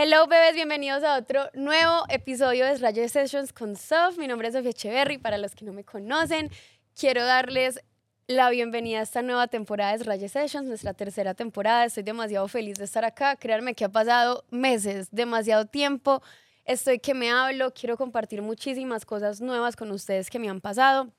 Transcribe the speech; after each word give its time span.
Hello 0.00 0.28
bebés, 0.28 0.54
bienvenidos 0.54 1.02
a 1.02 1.16
otro 1.16 1.50
nuevo 1.54 2.04
episodio 2.08 2.64
de 2.64 2.76
Rayo 2.76 3.08
Sessions 3.08 3.52
con 3.52 3.74
Sof. 3.74 4.16
Mi 4.16 4.28
nombre 4.28 4.46
es 4.46 4.54
Sofía 4.54 4.70
Echeverry, 4.70 5.18
para 5.18 5.38
los 5.38 5.56
que 5.56 5.64
no 5.64 5.72
me 5.72 5.82
conocen. 5.82 6.52
Quiero 6.94 7.24
darles 7.24 7.80
la 8.28 8.48
bienvenida 8.50 9.00
a 9.00 9.02
esta 9.02 9.22
nueva 9.22 9.48
temporada 9.48 9.98
de 9.98 10.04
Rayo 10.04 10.28
Sessions, 10.28 10.68
nuestra 10.68 10.94
tercera 10.94 11.34
temporada. 11.34 11.84
Estoy 11.84 12.04
demasiado 12.04 12.46
feliz 12.46 12.78
de 12.78 12.84
estar 12.84 13.04
acá. 13.04 13.34
Créanme 13.34 13.74
que 13.74 13.86
ha 13.86 13.88
pasado 13.88 14.44
meses, 14.50 15.08
demasiado 15.10 15.64
tiempo. 15.66 16.22
Estoy 16.64 17.00
que 17.00 17.14
me 17.14 17.32
hablo, 17.32 17.74
quiero 17.74 17.96
compartir 17.96 18.40
muchísimas 18.40 19.04
cosas 19.04 19.40
nuevas 19.40 19.74
con 19.74 19.90
ustedes 19.90 20.30
que 20.30 20.38
me 20.38 20.48
han 20.48 20.60
pasado. 20.60 21.12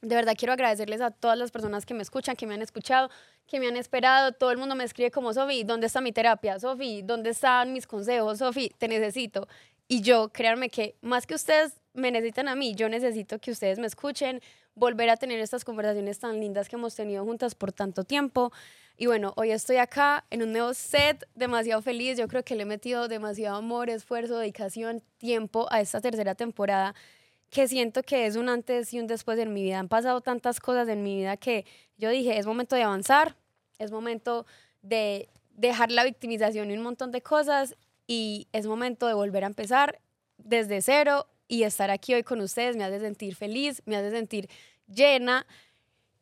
De 0.00 0.14
verdad 0.14 0.34
quiero 0.38 0.52
agradecerles 0.52 1.00
a 1.00 1.10
todas 1.10 1.36
las 1.36 1.50
personas 1.50 1.84
que 1.86 1.94
me 1.94 2.02
escuchan, 2.02 2.36
que 2.36 2.46
me 2.46 2.54
han 2.54 2.62
escuchado, 2.62 3.10
que 3.46 3.60
me 3.60 3.68
han 3.68 3.76
esperado. 3.76 4.32
Todo 4.32 4.50
el 4.50 4.58
mundo 4.58 4.74
me 4.74 4.84
escribe 4.84 5.10
como, 5.10 5.32
Sofi, 5.32 5.64
¿dónde 5.64 5.86
está 5.86 6.00
mi 6.00 6.12
terapia? 6.12 6.58
Sofi, 6.58 7.02
¿dónde 7.02 7.30
están 7.30 7.72
mis 7.72 7.86
consejos? 7.86 8.38
Sofi, 8.38 8.70
te 8.78 8.88
necesito. 8.88 9.48
Y 9.88 10.00
yo, 10.00 10.30
créanme 10.30 10.70
que 10.70 10.96
más 11.02 11.26
que 11.26 11.34
ustedes 11.34 11.80
me 11.92 12.10
necesitan 12.10 12.48
a 12.48 12.54
mí, 12.54 12.74
yo 12.74 12.88
necesito 12.88 13.38
que 13.38 13.50
ustedes 13.50 13.78
me 13.78 13.86
escuchen, 13.86 14.40
volver 14.74 15.10
a 15.10 15.16
tener 15.16 15.38
estas 15.40 15.64
conversaciones 15.64 16.18
tan 16.18 16.40
lindas 16.40 16.68
que 16.68 16.76
hemos 16.76 16.94
tenido 16.94 17.24
juntas 17.24 17.54
por 17.54 17.72
tanto 17.72 18.04
tiempo. 18.04 18.52
Y 18.96 19.06
bueno, 19.06 19.32
hoy 19.36 19.50
estoy 19.50 19.76
acá 19.76 20.24
en 20.30 20.42
un 20.42 20.52
nuevo 20.52 20.72
set, 20.74 21.28
demasiado 21.34 21.82
feliz. 21.82 22.16
Yo 22.16 22.28
creo 22.28 22.42
que 22.44 22.54
le 22.54 22.62
he 22.62 22.66
metido 22.66 23.08
demasiado 23.08 23.56
amor, 23.56 23.90
esfuerzo, 23.90 24.38
dedicación, 24.38 25.02
tiempo 25.18 25.66
a 25.70 25.80
esta 25.80 26.00
tercera 26.00 26.34
temporada 26.34 26.94
que 27.50 27.68
siento 27.68 28.02
que 28.02 28.24
es 28.24 28.36
un 28.36 28.48
antes 28.48 28.94
y 28.94 28.98
un 28.98 29.06
después 29.06 29.38
en 29.38 29.52
mi 29.52 29.62
vida. 29.62 29.78
Han 29.78 29.88
pasado 29.88 30.22
tantas 30.22 30.58
cosas 30.58 30.88
en 30.88 31.02
mi 31.02 31.16
vida 31.16 31.36
que 31.36 31.66
yo 31.98 32.08
dije, 32.08 32.38
es 32.38 32.46
momento 32.46 32.76
de 32.76 32.82
avanzar, 32.82 33.36
es 33.78 33.90
momento 33.90 34.46
de 34.82 35.28
dejar 35.50 35.90
la 35.90 36.04
victimización 36.04 36.70
y 36.70 36.74
un 36.74 36.82
montón 36.82 37.10
de 37.10 37.22
cosas 37.22 37.76
y 38.06 38.48
es 38.52 38.66
momento 38.66 39.06
de 39.06 39.14
volver 39.14 39.44
a 39.44 39.46
empezar 39.46 40.00
desde 40.38 40.82
cero 40.82 41.26
y 41.48 41.64
estar 41.64 41.90
aquí 41.90 42.14
hoy 42.14 42.22
con 42.22 42.40
ustedes 42.40 42.76
me 42.76 42.84
hace 42.84 43.00
sentir 43.00 43.36
feliz, 43.36 43.82
me 43.84 43.96
hace 43.96 44.10
sentir 44.10 44.48
llena 44.86 45.46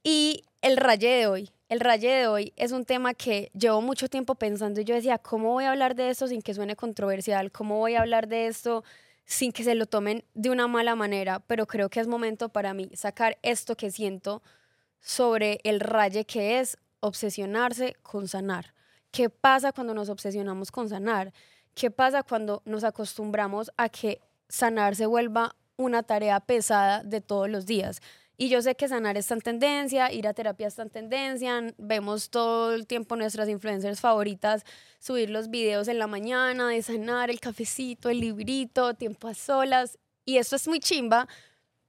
y 0.02 0.44
el 0.62 0.76
raye 0.76 1.08
de 1.08 1.26
hoy. 1.26 1.50
El 1.68 1.80
raye 1.80 2.10
de 2.10 2.26
hoy 2.26 2.52
es 2.56 2.72
un 2.72 2.84
tema 2.84 3.14
que 3.14 3.50
llevo 3.54 3.80
mucho 3.80 4.08
tiempo 4.08 4.34
pensando 4.34 4.80
y 4.80 4.84
yo 4.84 4.94
decía, 4.94 5.18
¿cómo 5.18 5.52
voy 5.52 5.64
a 5.64 5.70
hablar 5.70 5.94
de 5.94 6.10
esto 6.10 6.26
sin 6.26 6.42
que 6.42 6.52
suene 6.52 6.74
controversial? 6.74 7.52
¿Cómo 7.52 7.78
voy 7.78 7.94
a 7.94 8.00
hablar 8.00 8.26
de 8.26 8.48
esto 8.48 8.82
sin 9.30 9.52
que 9.52 9.62
se 9.62 9.76
lo 9.76 9.86
tomen 9.86 10.24
de 10.34 10.50
una 10.50 10.66
mala 10.66 10.96
manera, 10.96 11.38
pero 11.38 11.64
creo 11.66 11.88
que 11.88 12.00
es 12.00 12.08
momento 12.08 12.48
para 12.48 12.74
mí 12.74 12.90
sacar 12.94 13.38
esto 13.42 13.76
que 13.76 13.92
siento 13.92 14.42
sobre 14.98 15.60
el 15.62 15.78
raye 15.78 16.24
que 16.24 16.58
es 16.58 16.76
obsesionarse 17.00 17.96
con 18.02 18.28
sanar. 18.28 18.74
¿Qué 19.10 19.28
pasa 19.28 19.72
cuando 19.72 19.94
nos 19.94 20.08
obsesionamos 20.08 20.70
con 20.70 20.88
sanar? 20.88 21.32
¿Qué 21.74 21.90
pasa 21.90 22.22
cuando 22.22 22.62
nos 22.64 22.84
acostumbramos 22.84 23.70
a 23.76 23.88
que 23.88 24.20
sanar 24.48 24.94
se 24.94 25.06
vuelva 25.06 25.56
una 25.76 26.02
tarea 26.02 26.40
pesada 26.40 27.02
de 27.02 27.20
todos 27.20 27.48
los 27.48 27.66
días? 27.66 28.00
Y 28.36 28.48
yo 28.48 28.62
sé 28.62 28.74
que 28.74 28.88
sanar 28.88 29.18
está 29.18 29.34
en 29.34 29.42
tendencia, 29.42 30.10
ir 30.12 30.26
a 30.26 30.32
terapia 30.32 30.66
está 30.66 30.80
en 30.82 30.88
tendencia, 30.88 31.74
vemos 31.76 32.30
todo 32.30 32.72
el 32.72 32.86
tiempo 32.86 33.14
nuestras 33.14 33.50
influencers 33.50 34.00
favoritas 34.00 34.64
subir 34.98 35.28
los 35.28 35.50
videos 35.50 35.88
en 35.88 35.98
la 35.98 36.06
mañana 36.06 36.68
de 36.68 36.80
sanar, 36.80 37.28
el 37.28 37.38
cafecito, 37.38 38.08
el 38.08 38.20
librito, 38.20 38.94
tiempo 38.94 39.28
a 39.28 39.34
solas. 39.34 39.98
Y 40.24 40.38
esto 40.38 40.56
es 40.56 40.66
muy 40.68 40.80
chimba, 40.80 41.28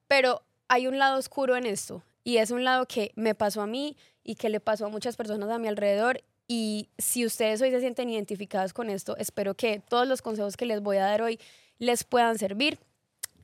pero 0.09 0.41
hay 0.67 0.87
un 0.87 0.99
lado 0.99 1.17
oscuro 1.17 1.55
en 1.55 1.65
esto. 1.65 2.03
Y 2.25 2.37
es 2.37 2.51
un 2.51 2.65
lado 2.65 2.85
que 2.85 3.13
me 3.15 3.33
pasó 3.33 3.61
a 3.61 3.67
mí 3.67 3.95
y 4.23 4.35
que 4.35 4.49
le 4.49 4.59
pasó 4.59 4.85
a 4.85 4.89
muchas 4.89 5.15
personas 5.15 5.49
a 5.49 5.59
mi 5.59 5.67
alrededor. 5.67 6.23
Y 6.47 6.89
si 6.97 7.25
ustedes 7.25 7.61
hoy 7.61 7.71
se 7.71 7.79
sienten 7.79 8.09
identificadas 8.09 8.73
con 8.73 8.89
esto, 8.89 9.15
espero 9.17 9.55
que 9.55 9.81
todos 9.87 10.07
los 10.07 10.21
consejos 10.21 10.57
que 10.57 10.65
les 10.65 10.81
voy 10.81 10.97
a 10.97 11.05
dar 11.05 11.21
hoy 11.21 11.39
les 11.79 12.03
puedan 12.03 12.37
servir. 12.37 12.79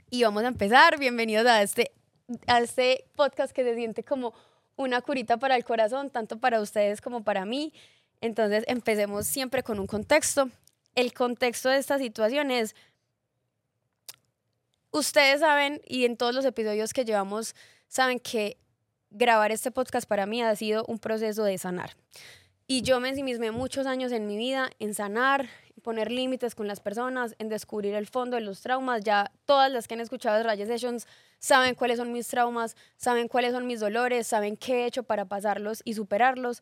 Y 0.09 0.23
vamos 0.23 0.43
a 0.43 0.47
empezar. 0.47 0.99
Bienvenidos 0.99 1.47
a 1.47 1.61
este 1.61 1.91
a 2.47 2.59
este 2.59 3.05
podcast 3.15 3.53
que 3.53 3.63
se 3.63 3.75
siente 3.75 4.03
como 4.03 4.33
una 4.75 5.01
curita 5.01 5.37
para 5.37 5.55
el 5.55 5.63
corazón, 5.63 6.09
tanto 6.09 6.39
para 6.39 6.61
ustedes 6.61 7.01
como 7.01 7.23
para 7.23 7.45
mí. 7.45 7.73
Entonces, 8.21 8.63
empecemos 8.67 9.27
siempre 9.27 9.63
con 9.63 9.79
un 9.79 9.87
contexto. 9.87 10.49
El 10.95 11.13
contexto 11.13 11.69
de 11.69 11.77
esta 11.77 11.97
situación 11.97 12.51
es, 12.51 12.75
ustedes 14.91 15.39
saben, 15.39 15.81
y 15.85 16.05
en 16.05 16.17
todos 16.17 16.33
los 16.33 16.45
episodios 16.45 16.93
que 16.93 17.05
llevamos, 17.05 17.55
saben 17.87 18.19
que 18.19 18.57
grabar 19.09 19.51
este 19.51 19.71
podcast 19.71 20.07
para 20.07 20.25
mí 20.25 20.41
ha 20.41 20.55
sido 20.55 20.85
un 20.87 20.99
proceso 20.99 21.43
de 21.43 21.57
sanar. 21.57 21.91
Y 22.67 22.81
yo 22.81 22.99
me 22.99 23.09
ensimismé 23.09 23.51
muchos 23.51 23.87
años 23.87 24.11
en 24.11 24.27
mi 24.27 24.35
vida 24.35 24.69
en 24.79 24.93
sanar, 24.93 25.47
poner 25.83 26.11
límites 26.11 26.53
con 26.53 26.67
las 26.67 26.81
personas, 26.81 27.33
en 27.39 27.47
descubrir 27.47 27.93
el 27.95 28.07
fondo 28.07 28.35
de 28.35 28.41
los 28.41 28.59
traumas. 28.59 29.03
Ya 29.05 29.31
todas 29.45 29.71
las 29.71 29.87
que 29.87 29.93
han 29.93 30.01
escuchado 30.01 30.43
Rayas 30.43 30.67
Sessions 30.67 31.07
saben 31.39 31.75
cuáles 31.75 31.97
son 31.97 32.11
mis 32.11 32.27
traumas, 32.27 32.75
saben 32.97 33.29
cuáles 33.29 33.53
son 33.53 33.67
mis 33.67 33.79
dolores, 33.79 34.27
saben 34.27 34.57
qué 34.57 34.83
he 34.83 34.85
hecho 34.85 35.03
para 35.03 35.25
pasarlos 35.25 35.81
y 35.85 35.93
superarlos. 35.93 36.61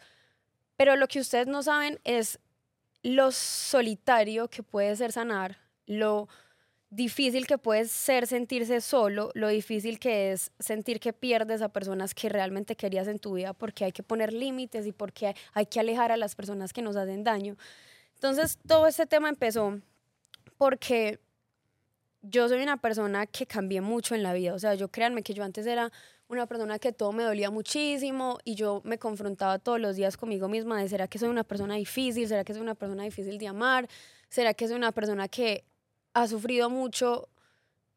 Pero 0.77 0.95
lo 0.95 1.07
que 1.07 1.19
ustedes 1.19 1.47
no 1.47 1.63
saben 1.63 1.99
es 2.03 2.39
lo 3.01 3.31
solitario 3.31 4.47
que 4.47 4.61
puede 4.61 4.95
ser 4.95 5.11
sanar, 5.11 5.57
lo 5.87 6.27
difícil 6.89 7.47
que 7.47 7.57
puede 7.57 7.85
ser 7.85 8.27
sentirse 8.27 8.79
solo, 8.81 9.31
lo 9.33 9.47
difícil 9.49 9.99
que 9.99 10.31
es 10.31 10.51
sentir 10.59 10.99
que 10.99 11.13
pierdes 11.13 11.61
a 11.61 11.69
personas 11.69 12.13
que 12.13 12.29
realmente 12.29 12.75
querías 12.75 13.07
en 13.07 13.19
tu 13.19 13.33
vida 13.33 13.53
porque 13.53 13.85
hay 13.85 13.91
que 13.91 14.03
poner 14.03 14.33
límites 14.33 14.85
y 14.85 14.91
porque 14.91 15.35
hay 15.53 15.65
que 15.65 15.79
alejar 15.79 16.11
a 16.11 16.17
las 16.17 16.35
personas 16.35 16.73
que 16.73 16.81
nos 16.81 16.95
hacen 16.95 17.23
daño. 17.23 17.57
Entonces, 18.13 18.57
todo 18.65 18.87
este 18.87 19.05
tema 19.05 19.29
empezó 19.29 19.79
porque 20.57 21.19
yo 22.21 22.47
soy 22.47 22.63
una 22.63 22.77
persona 22.77 23.27
que 23.27 23.45
cambié 23.45 23.81
mucho 23.81 24.15
en 24.15 24.23
la 24.23 24.33
vida. 24.33 24.53
O 24.53 24.59
sea, 24.59 24.75
yo 24.75 24.89
créanme 24.89 25.21
que 25.21 25.33
yo 25.33 25.43
antes 25.43 25.67
era 25.67 25.91
una 26.27 26.47
persona 26.47 26.79
que 26.79 26.91
todo 26.91 27.11
me 27.11 27.23
dolía 27.23 27.51
muchísimo 27.51 28.39
y 28.43 28.55
yo 28.55 28.81
me 28.83 28.97
confrontaba 28.97 29.59
todos 29.59 29.79
los 29.79 29.95
días 29.95 30.17
conmigo 30.17 30.47
misma 30.47 30.81
de, 30.81 30.89
¿será 30.89 31.07
que 31.07 31.19
soy 31.19 31.29
una 31.29 31.43
persona 31.43 31.75
difícil? 31.75 32.27
¿Será 32.27 32.43
que 32.43 32.53
soy 32.53 32.61
una 32.61 32.75
persona 32.75 33.03
difícil 33.03 33.37
de 33.37 33.47
amar? 33.47 33.87
¿Será 34.29 34.53
que 34.53 34.67
soy 34.67 34.77
una 34.77 34.91
persona 34.91 35.27
que 35.27 35.65
ha 36.15 36.27
sufrido 36.27 36.71
mucho 36.71 37.29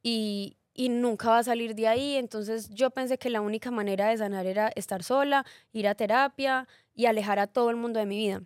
y, 0.02 0.58
y 0.74 0.90
nunca 0.90 1.30
va 1.30 1.38
a 1.38 1.44
salir 1.44 1.74
de 1.74 1.88
ahí? 1.88 2.16
Entonces 2.16 2.68
yo 2.68 2.90
pensé 2.90 3.16
que 3.16 3.30
la 3.30 3.40
única 3.40 3.70
manera 3.70 4.08
de 4.08 4.18
sanar 4.18 4.44
era 4.44 4.68
estar 4.76 5.02
sola, 5.02 5.46
ir 5.72 5.88
a 5.88 5.94
terapia 5.94 6.68
y 6.94 7.06
alejar 7.06 7.38
a 7.38 7.46
todo 7.46 7.70
el 7.70 7.76
mundo 7.76 7.98
de 7.98 8.04
mi 8.04 8.18
vida 8.18 8.42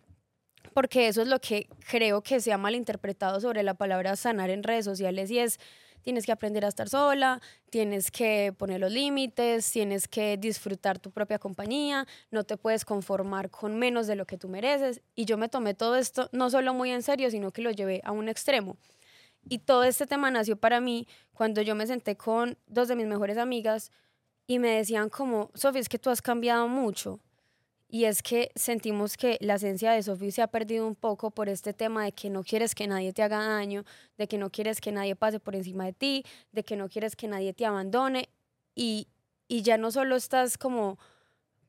porque 0.75 1.09
eso 1.09 1.23
es 1.23 1.29
lo 1.29 1.41
que 1.41 1.69
creo 1.91 2.23
que 2.23 2.41
se 2.41 2.53
ha 2.53 2.57
malinterpretado 2.57 3.41
sobre 3.41 3.63
la 3.63 3.75
palabra 3.75 4.17
sanar 4.17 4.49
en 4.49 4.63
redes 4.63 4.85
sociales 4.85 5.31
y 5.31 5.39
es 5.39 5.59
tienes 6.03 6.27
que 6.27 6.33
aprender 6.33 6.65
a 6.65 6.69
estar 6.69 6.89
sola, 6.89 7.41
tienes 7.71 8.11
que 8.11 8.53
poner 8.59 8.81
los 8.81 8.93
límites, 8.93 9.71
tienes 9.71 10.09
que 10.09 10.37
disfrutar 10.37 10.99
tu 10.99 11.11
propia 11.11 11.39
compañía, 11.39 12.07
no 12.31 12.43
te 12.43 12.57
puedes 12.57 12.85
conformar 12.85 13.51
con 13.51 13.79
menos 13.79 14.09
de 14.09 14.17
lo 14.17 14.27
que 14.27 14.37
tú 14.37 14.49
mereces. 14.49 15.01
Y 15.15 15.25
yo 15.25 15.39
me 15.39 15.49
tomé 15.49 15.75
todo 15.75 15.97
esto 15.97 16.29
no 16.33 16.51
solo 16.51 16.75
muy 16.75 16.91
en 16.91 17.03
serio, 17.03 17.31
sino 17.31 17.53
que 17.53 17.63
lo 17.63 17.71
llevé 17.71 18.01
a 18.05 18.11
un 18.11 18.29
extremo. 18.29 18.77
Y 19.49 19.59
todo 19.59 19.85
este 19.85 20.07
tema 20.07 20.31
nació 20.31 20.57
para 20.57 20.81
mí 20.81 21.07
cuando 21.33 21.63
yo 21.63 21.75
me 21.75 21.87
senté 21.87 22.17
con 22.17 22.57
dos 22.67 22.89
de 22.89 22.97
mis 22.97 23.07
mejores 23.07 23.39
amigas 23.39 23.91
y 24.47 24.59
me 24.59 24.71
decían 24.71 25.09
como, 25.09 25.51
Sofía, 25.55 25.81
es 25.81 25.89
que 25.89 25.99
tú 25.99 26.11
has 26.11 26.23
cambiado 26.23 26.69
mucho 26.69 27.21
y 27.89 28.07
es 28.07 28.23
que 28.23 28.51
sentimos 28.55 29.19
que 29.19 29.37
la 29.43 29.57
esencia 29.57 29.93
de 29.93 30.03
Sofía 30.03 30.31
se 30.31 30.43
ha 30.43 30.47
perdido 30.47 30.87
un 30.87 30.95
poco 30.95 31.31
por 31.31 31.51
este 31.51 31.75
tema 31.75 32.05
de 32.05 32.13
que 32.13 32.31
no 32.31 32.43
quieres 32.43 32.75
que 32.75 32.87
nadie 32.87 33.13
te 33.13 33.23
haga 33.23 33.47
daño, 33.47 33.85
de 34.17 34.27
que 34.27 34.39
no 34.39 34.49
quieres 34.49 34.81
que 34.81 34.93
nadie 34.93 35.15
pase 35.15 35.41
por 35.41 35.55
encima 35.55 35.85
de 35.85 35.93
ti, 35.93 36.25
de 36.53 36.65
que 36.65 36.75
no 36.75 36.89
quieres 36.89 37.17
que 37.17 37.29
nadie 37.29 37.53
te 37.53 37.67
abandone. 37.67 38.31
Y, 38.75 39.09
y 39.47 39.61
ya 39.61 39.77
no 39.77 39.91
solo 39.91 40.17
estás 40.17 40.57
como 40.57 40.99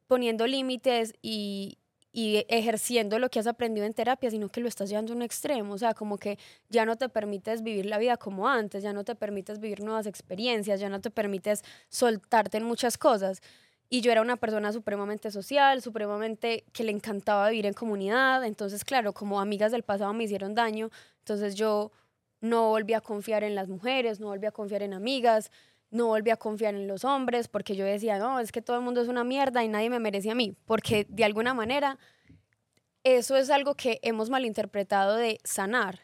poniendo 0.08 0.48
límites 0.48 1.14
y, 1.22 1.78
y 2.16 2.46
ejerciendo 2.48 3.18
lo 3.18 3.30
que 3.30 3.40
has 3.40 3.48
aprendido 3.48 3.88
en 3.88 3.94
terapia, 3.94 4.30
sino 4.30 4.48
que 4.48 4.62
lo 4.62 4.68
estás 4.68 4.88
llevando 4.88 5.14
a 5.14 5.16
un 5.16 5.24
extremo, 5.24 5.74
o 5.74 5.78
sea, 5.80 5.96
como 5.96 6.20
que 6.20 6.38
ya 6.70 6.86
no 6.86 6.96
te 6.96 7.10
permites 7.10 7.64
vivir 7.64 7.88
la 7.88 7.98
vida 7.98 8.18
como 8.18 8.48
antes, 8.48 8.84
ya 8.84 8.94
no 8.94 9.04
te 9.04 9.16
permites 9.16 9.60
vivir 9.60 9.82
nuevas 9.82 10.06
experiencias, 10.06 10.80
ya 10.80 10.90
no 10.90 11.02
te 11.02 11.10
permites 11.10 11.64
soltarte 11.90 12.58
en 12.58 12.66
muchas 12.66 13.00
cosas. 13.00 13.42
Y 13.90 14.02
yo 14.02 14.12
era 14.12 14.22
una 14.22 14.38
persona 14.38 14.72
supremamente 14.72 15.32
social, 15.32 15.82
supremamente 15.82 16.66
que 16.72 16.84
le 16.84 16.92
encantaba 16.92 17.50
vivir 17.50 17.66
en 17.66 17.74
comunidad. 17.74 18.46
Entonces, 18.46 18.86
claro, 18.86 19.14
como 19.14 19.42
amigas 19.42 19.72
del 19.72 19.84
pasado 19.84 20.14
me 20.14 20.24
hicieron 20.24 20.54
daño, 20.54 20.90
entonces 21.20 21.56
yo 21.56 21.92
no 22.42 22.70
volví 22.70 22.94
a 22.94 23.02
confiar 23.02 23.44
en 23.44 23.56
las 23.56 23.70
mujeres, 23.70 24.20
no 24.20 24.28
volví 24.28 24.46
a 24.46 24.52
confiar 24.52 24.84
en 24.84 24.94
amigas, 24.94 25.50
no 25.94 26.08
volví 26.08 26.32
a 26.32 26.38
confiar 26.38 26.74
en 26.74 26.88
los 26.88 27.06
hombres, 27.06 27.48
porque 27.48 27.76
yo 27.76 27.86
decía, 27.86 28.18
no, 28.18 28.40
es 28.40 28.52
que 28.52 28.62
todo 28.62 28.78
el 28.78 28.84
mundo 28.84 29.02
es 29.02 29.08
una 29.08 29.24
mierda 29.24 29.64
y 29.64 29.68
nadie 29.68 29.90
me 29.90 30.00
merece 30.00 30.32
a 30.32 30.36
mí, 30.36 30.56
porque 30.66 31.06
de 31.08 31.24
alguna 31.24 31.54
manera 31.54 31.98
eso 33.04 33.36
es 33.36 33.50
algo 33.50 33.76
que 33.76 34.00
hemos 34.02 34.30
malinterpretado 34.30 35.16
de 35.16 35.40
sanar 35.44 36.00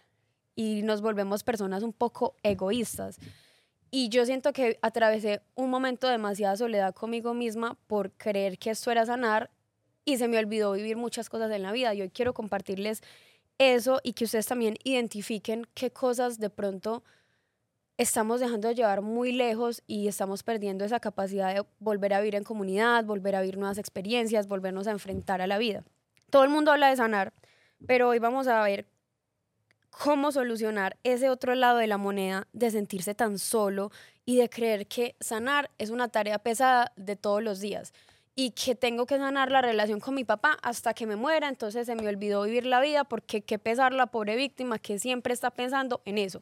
y 0.55 0.83
nos 0.83 1.01
volvemos 1.01 1.43
personas 1.43 1.81
un 1.83 1.93
poco 1.93 2.35
egoístas. 2.43 3.17
Y 3.91 4.09
yo 4.09 4.25
siento 4.25 4.53
que 4.53 4.77
atravesé 4.81 5.41
un 5.55 5.69
momento 5.69 6.05
de 6.05 6.13
demasiada 6.13 6.55
soledad 6.55 6.93
conmigo 6.93 7.33
misma 7.33 7.77
por 7.87 8.11
creer 8.11 8.59
que 8.59 8.69
esto 8.69 8.91
era 8.91 9.05
sanar 9.05 9.49
y 10.05 10.17
se 10.17 10.27
me 10.27 10.37
olvidó 10.37 10.73
vivir 10.73 10.97
muchas 10.97 11.29
cosas 11.29 11.51
en 11.51 11.63
la 11.63 11.71
vida. 11.71 11.93
Y 11.95 12.01
hoy 12.01 12.09
quiero 12.09 12.33
compartirles 12.33 13.01
eso 13.57 13.99
y 14.03 14.13
que 14.13 14.25
ustedes 14.25 14.45
también 14.45 14.75
identifiquen 14.83 15.65
qué 15.73 15.91
cosas 15.91 16.39
de 16.39 16.49
pronto 16.49 17.03
estamos 17.99 18.39
dejando 18.39 18.69
de 18.69 18.75
llevar 18.75 19.01
muy 19.01 19.33
lejos 19.33 19.83
y 19.85 20.07
estamos 20.07 20.41
perdiendo 20.41 20.85
esa 20.85 21.01
capacidad 21.01 21.53
de 21.53 21.65
volver 21.79 22.13
a 22.13 22.21
vivir 22.21 22.35
en 22.35 22.45
comunidad, 22.45 23.03
volver 23.03 23.35
a 23.35 23.41
vivir 23.41 23.57
nuevas 23.57 23.77
experiencias, 23.77 24.47
volvernos 24.47 24.87
a 24.87 24.91
enfrentar 24.91 25.41
a 25.41 25.47
la 25.47 25.57
vida. 25.57 25.83
Todo 26.29 26.45
el 26.45 26.49
mundo 26.49 26.71
habla 26.71 26.87
de 26.87 26.95
sanar, 26.95 27.33
pero 27.85 28.07
hoy 28.07 28.19
vamos 28.19 28.47
a 28.47 28.63
ver 28.63 28.85
cómo 29.89 30.31
solucionar 30.31 30.95
ese 31.03 31.29
otro 31.29 31.55
lado 31.55 31.77
de 31.77 31.87
la 31.87 31.97
moneda 31.97 32.47
de 32.53 32.71
sentirse 32.71 33.15
tan 33.15 33.37
solo 33.37 33.91
y 34.23 34.37
de 34.37 34.49
creer 34.49 34.87
que 34.87 35.17
sanar 35.19 35.69
es 35.77 35.89
una 35.89 36.07
tarea 36.07 36.39
pesada 36.39 36.93
de 36.95 37.17
todos 37.17 37.43
los 37.43 37.59
días 37.59 37.91
y 38.33 38.51
que 38.51 38.75
tengo 38.75 39.07
que 39.07 39.17
sanar 39.17 39.51
la 39.51 39.61
relación 39.61 39.99
con 39.99 40.15
mi 40.15 40.23
papá 40.23 40.57
hasta 40.61 40.93
que 40.93 41.05
me 41.05 41.17
muera, 41.17 41.49
entonces 41.49 41.85
se 41.85 41.95
me 41.95 42.07
olvidó 42.07 42.43
vivir 42.43 42.65
la 42.65 42.79
vida 42.79 43.03
porque 43.03 43.41
qué 43.41 43.59
pesar 43.59 43.91
la 43.91 44.05
pobre 44.05 44.37
víctima 44.37 44.79
que 44.79 44.99
siempre 44.99 45.33
está 45.33 45.51
pensando 45.51 46.01
en 46.05 46.17
eso. 46.17 46.41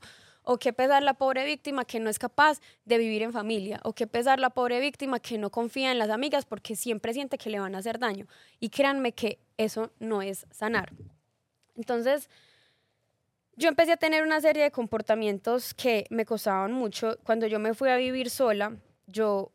O 0.50 0.58
qué 0.60 0.72
pesar 0.72 1.04
la 1.04 1.14
pobre 1.14 1.44
víctima 1.44 1.84
que 1.84 2.00
no 2.00 2.10
es 2.10 2.20
capaz 2.20 2.62
de 2.86 2.98
vivir 2.98 3.22
en 3.22 3.34
familia. 3.34 3.82
O 3.84 3.92
qué 3.92 4.08
pesar 4.08 4.40
la 4.40 4.50
pobre 4.50 4.80
víctima 4.80 5.20
que 5.20 5.38
no 5.38 5.50
confía 5.50 5.92
en 5.92 6.00
las 6.00 6.10
amigas 6.10 6.46
porque 6.46 6.78
siempre 6.78 7.14
siente 7.14 7.38
que 7.38 7.50
le 7.50 7.60
van 7.60 7.76
a 7.76 7.80
hacer 7.80 8.00
daño. 8.00 8.28
Y 8.62 8.70
créanme 8.70 9.12
que 9.12 9.40
eso 9.58 9.92
no 10.00 10.22
es 10.22 10.48
sanar. 10.50 10.94
Entonces, 11.76 12.30
yo 13.58 13.68
empecé 13.68 13.92
a 13.92 13.98
tener 13.98 14.24
una 14.24 14.40
serie 14.40 14.64
de 14.64 14.72
comportamientos 14.72 15.74
que 15.74 16.06
me 16.12 16.26
costaban 16.26 16.72
mucho. 16.72 17.18
Cuando 17.26 17.46
yo 17.46 17.60
me 17.60 17.74
fui 17.74 17.90
a 17.90 17.98
vivir 17.98 18.30
sola, 18.30 18.78
yo, 19.06 19.52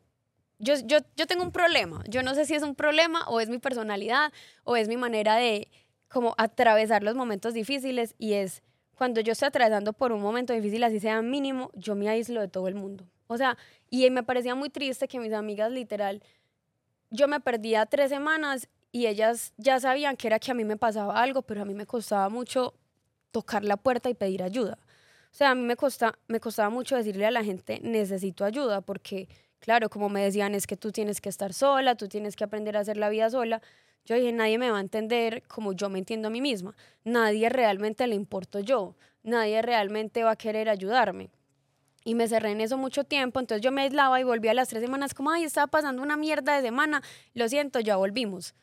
yo, 0.59 0.75
yo, 0.85 0.99
yo 1.17 1.25
tengo 1.25 1.41
un 1.41 1.51
problema. 1.51 2.03
Yo 2.07 2.21
no 2.21 2.35
sé 2.35 2.45
si 2.45 2.53
es 2.53 2.61
un 2.61 2.75
problema 2.75 3.27
o 3.29 3.39
es 3.39 3.49
mi 3.49 3.57
personalidad 3.57 4.31
o 4.63 4.75
es 4.75 4.87
mi 4.87 4.97
manera 4.97 5.37
de 5.37 5.69
como 6.07 6.35
atravesar 6.37 7.01
los 7.01 7.15
momentos 7.15 7.55
difíciles 7.55 8.13
y 8.19 8.33
es 8.33 8.61
cuando 8.97 9.21
yo 9.21 9.33
estoy 9.33 9.47
atravesando 9.47 9.93
por 9.93 10.11
un 10.11 10.21
momento 10.21 10.53
difícil, 10.53 10.83
así 10.83 10.99
sea 10.99 11.21
mínimo, 11.21 11.71
yo 11.73 11.95
me 11.95 12.09
aíslo 12.09 12.41
de 12.41 12.47
todo 12.47 12.67
el 12.67 12.75
mundo. 12.75 13.05
O 13.27 13.37
sea, 13.37 13.57
y 13.89 14.09
me 14.09 14.23
parecía 14.23 14.55
muy 14.55 14.69
triste 14.69 15.07
que 15.07 15.19
mis 15.19 15.33
amigas 15.33 15.71
literal, 15.71 16.21
yo 17.09 17.27
me 17.27 17.39
perdía 17.39 17.85
tres 17.85 18.09
semanas 18.09 18.67
y 18.91 19.07
ellas 19.07 19.53
ya 19.57 19.79
sabían 19.79 20.15
que 20.15 20.27
era 20.27 20.39
que 20.39 20.51
a 20.51 20.53
mí 20.53 20.63
me 20.63 20.77
pasaba 20.77 21.21
algo, 21.21 21.41
pero 21.41 21.61
a 21.61 21.65
mí 21.65 21.73
me 21.73 21.85
costaba 21.85 22.29
mucho 22.29 22.73
tocar 23.31 23.63
la 23.63 23.77
puerta 23.77 24.09
y 24.09 24.13
pedir 24.13 24.43
ayuda. 24.43 24.77
O 25.31 25.35
sea, 25.35 25.51
a 25.51 25.55
mí 25.55 25.63
me, 25.63 25.75
costa, 25.75 26.17
me 26.27 26.39
costaba 26.39 26.69
mucho 26.69 26.95
decirle 26.95 27.25
a 27.25 27.31
la 27.31 27.43
gente, 27.43 27.79
necesito 27.81 28.45
ayuda, 28.45 28.81
porque, 28.81 29.27
claro, 29.59 29.89
como 29.89 30.09
me 30.09 30.23
decían, 30.23 30.53
es 30.53 30.67
que 30.67 30.77
tú 30.77 30.91
tienes 30.91 31.21
que 31.21 31.29
estar 31.29 31.53
sola, 31.53 31.95
tú 31.95 32.07
tienes 32.07 32.35
que 32.35 32.43
aprender 32.43 32.77
a 32.77 32.81
hacer 32.81 32.97
la 32.97 33.09
vida 33.09 33.31
sola. 33.31 33.59
Yo 34.05 34.15
dije, 34.15 34.31
nadie 34.33 34.57
me 34.57 34.69
va 34.69 34.77
a 34.77 34.81
entender 34.81 35.43
como 35.47 35.73
yo 35.73 35.89
me 35.89 35.99
entiendo 35.99 36.27
a 36.27 36.31
mí 36.31 36.41
misma. 36.41 36.75
Nadie 37.03 37.49
realmente 37.49 38.05
le 38.07 38.15
importo 38.15 38.59
yo. 38.59 38.95
Nadie 39.23 39.61
realmente 39.61 40.23
va 40.23 40.31
a 40.31 40.35
querer 40.35 40.67
ayudarme. 40.67 41.29
Y 42.03 42.15
me 42.15 42.27
cerré 42.27 42.51
en 42.51 42.59
eso 42.59 42.77
mucho 42.77 43.05
tiempo, 43.05 43.39
entonces 43.39 43.63
yo 43.63 43.71
me 43.71 43.83
aislaba 43.83 44.19
y 44.19 44.23
volví 44.25 44.49
a 44.49 44.53
las 44.53 44.67
tres 44.67 44.81
semanas 44.81 45.13
como, 45.13 45.31
ay, 45.31 45.45
estaba 45.45 45.67
pasando 45.67 46.01
una 46.01 46.17
mierda 46.17 46.57
de 46.57 46.61
semana, 46.61 47.01
lo 47.33 47.47
siento, 47.47 47.79
ya 47.79 47.95
volvimos. 47.95 48.55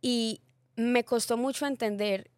Y 0.00 0.40
me 0.76 1.02
costó 1.02 1.36
mucho 1.36 1.66
entender, 1.66 2.30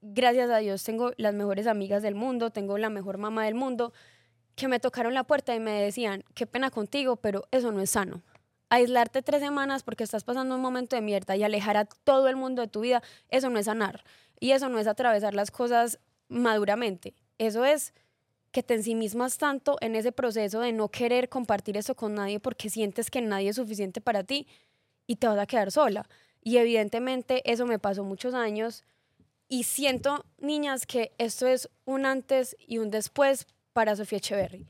gracias 0.00 0.50
a 0.50 0.58
Dios 0.58 0.84
tengo 0.84 1.10
las 1.16 1.34
mejores 1.34 1.66
amigas 1.66 2.00
del 2.04 2.14
mundo, 2.14 2.50
tengo 2.50 2.78
la 2.78 2.90
mejor 2.90 3.18
mamá 3.18 3.46
del 3.46 3.56
mundo, 3.56 3.92
que 4.54 4.68
me 4.68 4.78
tocaron 4.78 5.14
la 5.14 5.24
puerta 5.24 5.52
y 5.52 5.58
me 5.58 5.82
decían, 5.82 6.22
qué 6.34 6.46
pena 6.46 6.70
contigo, 6.70 7.16
pero 7.16 7.48
eso 7.50 7.72
no 7.72 7.80
es 7.80 7.90
sano 7.90 8.22
aislarte 8.74 9.22
tres 9.22 9.40
semanas 9.40 9.82
porque 9.82 10.04
estás 10.04 10.24
pasando 10.24 10.54
un 10.54 10.60
momento 10.60 10.96
de 10.96 11.02
mierda 11.02 11.36
y 11.36 11.42
alejar 11.42 11.76
a 11.76 11.84
todo 11.84 12.28
el 12.28 12.36
mundo 12.36 12.62
de 12.62 12.68
tu 12.68 12.80
vida, 12.80 13.02
eso 13.28 13.50
no 13.50 13.58
es 13.58 13.66
sanar. 13.66 14.04
Y 14.40 14.52
eso 14.52 14.68
no 14.68 14.78
es 14.78 14.86
atravesar 14.86 15.34
las 15.34 15.50
cosas 15.50 15.98
maduramente. 16.28 17.14
Eso 17.38 17.64
es 17.64 17.94
que 18.50 18.62
te 18.62 18.74
ensimismas 18.74 19.38
tanto 19.38 19.76
en 19.80 19.96
ese 19.96 20.12
proceso 20.12 20.60
de 20.60 20.72
no 20.72 20.88
querer 20.88 21.28
compartir 21.28 21.76
eso 21.76 21.94
con 21.94 22.14
nadie 22.14 22.38
porque 22.38 22.70
sientes 22.70 23.10
que 23.10 23.20
nadie 23.20 23.50
es 23.50 23.56
suficiente 23.56 24.00
para 24.00 24.22
ti 24.22 24.46
y 25.06 25.16
te 25.16 25.26
vas 25.26 25.38
a 25.38 25.46
quedar 25.46 25.72
sola. 25.72 26.08
Y 26.42 26.58
evidentemente 26.58 27.42
eso 27.50 27.66
me 27.66 27.78
pasó 27.78 28.04
muchos 28.04 28.34
años 28.34 28.84
y 29.48 29.64
siento, 29.64 30.24
niñas, 30.38 30.86
que 30.86 31.12
esto 31.18 31.46
es 31.46 31.68
un 31.84 32.06
antes 32.06 32.56
y 32.66 32.78
un 32.78 32.90
después 32.90 33.46
para 33.72 33.96
Sofía 33.96 34.18
Echeverry. 34.18 34.66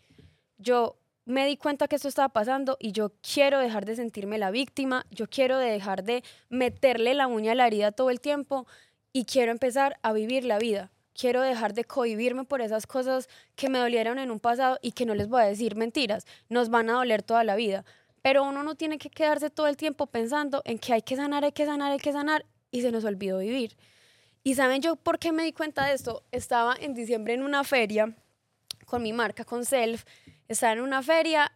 Yo 0.58 0.96
me 1.26 1.46
di 1.46 1.56
cuenta 1.56 1.88
que 1.88 1.96
esto 1.96 2.08
estaba 2.08 2.28
pasando 2.28 2.76
y 2.78 2.92
yo 2.92 3.12
quiero 3.22 3.58
dejar 3.58 3.84
de 3.86 3.96
sentirme 3.96 4.38
la 4.38 4.50
víctima, 4.50 5.06
yo 5.10 5.26
quiero 5.28 5.58
dejar 5.58 6.04
de 6.04 6.22
meterle 6.48 7.14
la 7.14 7.26
uña 7.26 7.52
a 7.52 7.54
la 7.54 7.66
herida 7.66 7.92
todo 7.92 8.10
el 8.10 8.20
tiempo 8.20 8.66
y 9.12 9.24
quiero 9.24 9.52
empezar 9.52 9.98
a 10.02 10.12
vivir 10.12 10.44
la 10.44 10.58
vida. 10.58 10.90
Quiero 11.14 11.40
dejar 11.42 11.74
de 11.74 11.84
cohibirme 11.84 12.44
por 12.44 12.60
esas 12.60 12.86
cosas 12.86 13.28
que 13.54 13.68
me 13.68 13.78
dolieron 13.78 14.18
en 14.18 14.30
un 14.30 14.40
pasado 14.40 14.78
y 14.82 14.92
que 14.92 15.06
no 15.06 15.14
les 15.14 15.28
voy 15.28 15.42
a 15.42 15.46
decir 15.46 15.76
mentiras, 15.76 16.26
nos 16.48 16.68
van 16.68 16.90
a 16.90 16.94
doler 16.94 17.22
toda 17.22 17.44
la 17.44 17.54
vida. 17.54 17.84
Pero 18.20 18.42
uno 18.42 18.62
no 18.62 18.74
tiene 18.74 18.98
que 18.98 19.10
quedarse 19.10 19.48
todo 19.48 19.68
el 19.68 19.76
tiempo 19.76 20.06
pensando 20.06 20.62
en 20.64 20.78
que 20.78 20.92
hay 20.92 21.02
que 21.02 21.14
sanar, 21.14 21.44
hay 21.44 21.52
que 21.52 21.66
sanar, 21.66 21.92
hay 21.92 21.98
que 21.98 22.12
sanar 22.12 22.44
y 22.70 22.82
se 22.82 22.90
nos 22.90 23.04
olvidó 23.04 23.38
vivir. 23.38 23.76
Y 24.42 24.56
saben 24.56 24.82
yo 24.82 24.96
por 24.96 25.18
qué 25.18 25.30
me 25.30 25.44
di 25.44 25.52
cuenta 25.52 25.86
de 25.86 25.94
esto. 25.94 26.24
Estaba 26.32 26.74
en 26.78 26.94
diciembre 26.94 27.34
en 27.34 27.42
una 27.42 27.64
feria 27.64 28.14
con 28.84 29.02
mi 29.02 29.12
marca, 29.12 29.44
con 29.44 29.64
Self, 29.64 30.04
estaba 30.48 30.72
en 30.72 30.80
una 30.80 31.02
feria 31.02 31.52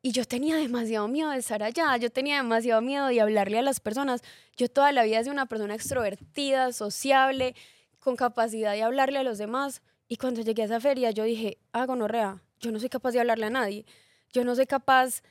y 0.00 0.10
yo 0.12 0.24
tenía 0.24 0.56
demasiado 0.56 1.06
miedo 1.06 1.30
de 1.30 1.38
estar 1.38 1.62
allá, 1.62 1.96
yo 1.96 2.10
tenía 2.10 2.36
demasiado 2.36 2.82
miedo 2.82 3.06
de 3.06 3.20
hablarle 3.20 3.58
a 3.58 3.62
las 3.62 3.78
personas. 3.78 4.22
Yo 4.56 4.68
toda 4.68 4.90
la 4.90 5.04
vida 5.04 5.22
soy 5.22 5.32
una 5.32 5.46
persona 5.46 5.74
extrovertida, 5.74 6.72
sociable, 6.72 7.54
con 8.00 8.16
capacidad 8.16 8.72
de 8.72 8.82
hablarle 8.82 9.18
a 9.18 9.22
los 9.22 9.38
demás. 9.38 9.80
Y 10.08 10.16
cuando 10.16 10.42
llegué 10.42 10.62
a 10.62 10.64
esa 10.64 10.80
feria, 10.80 11.12
yo 11.12 11.22
dije, 11.22 11.58
ah, 11.72 11.86
gonorrea, 11.86 12.42
yo 12.60 12.72
no 12.72 12.80
soy 12.80 12.88
capaz 12.88 13.12
de 13.12 13.20
hablarle 13.20 13.46
a 13.46 13.50
nadie. 13.50 13.86
Yo 14.32 14.44
no 14.44 14.56
soy 14.56 14.66
capaz 14.66 15.22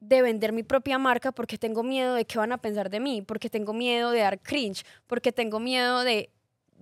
de 0.00 0.22
vender 0.22 0.52
mi 0.52 0.62
propia 0.62 0.98
marca 0.98 1.32
porque 1.32 1.58
tengo 1.58 1.82
miedo 1.82 2.14
de 2.14 2.24
qué 2.24 2.38
van 2.38 2.52
a 2.52 2.58
pensar 2.58 2.90
de 2.90 3.00
mí, 3.00 3.22
porque 3.22 3.50
tengo 3.50 3.72
miedo 3.72 4.10
de 4.10 4.20
dar 4.20 4.40
cringe, 4.40 4.84
porque 5.06 5.32
tengo 5.32 5.60
miedo 5.60 6.02
de 6.02 6.30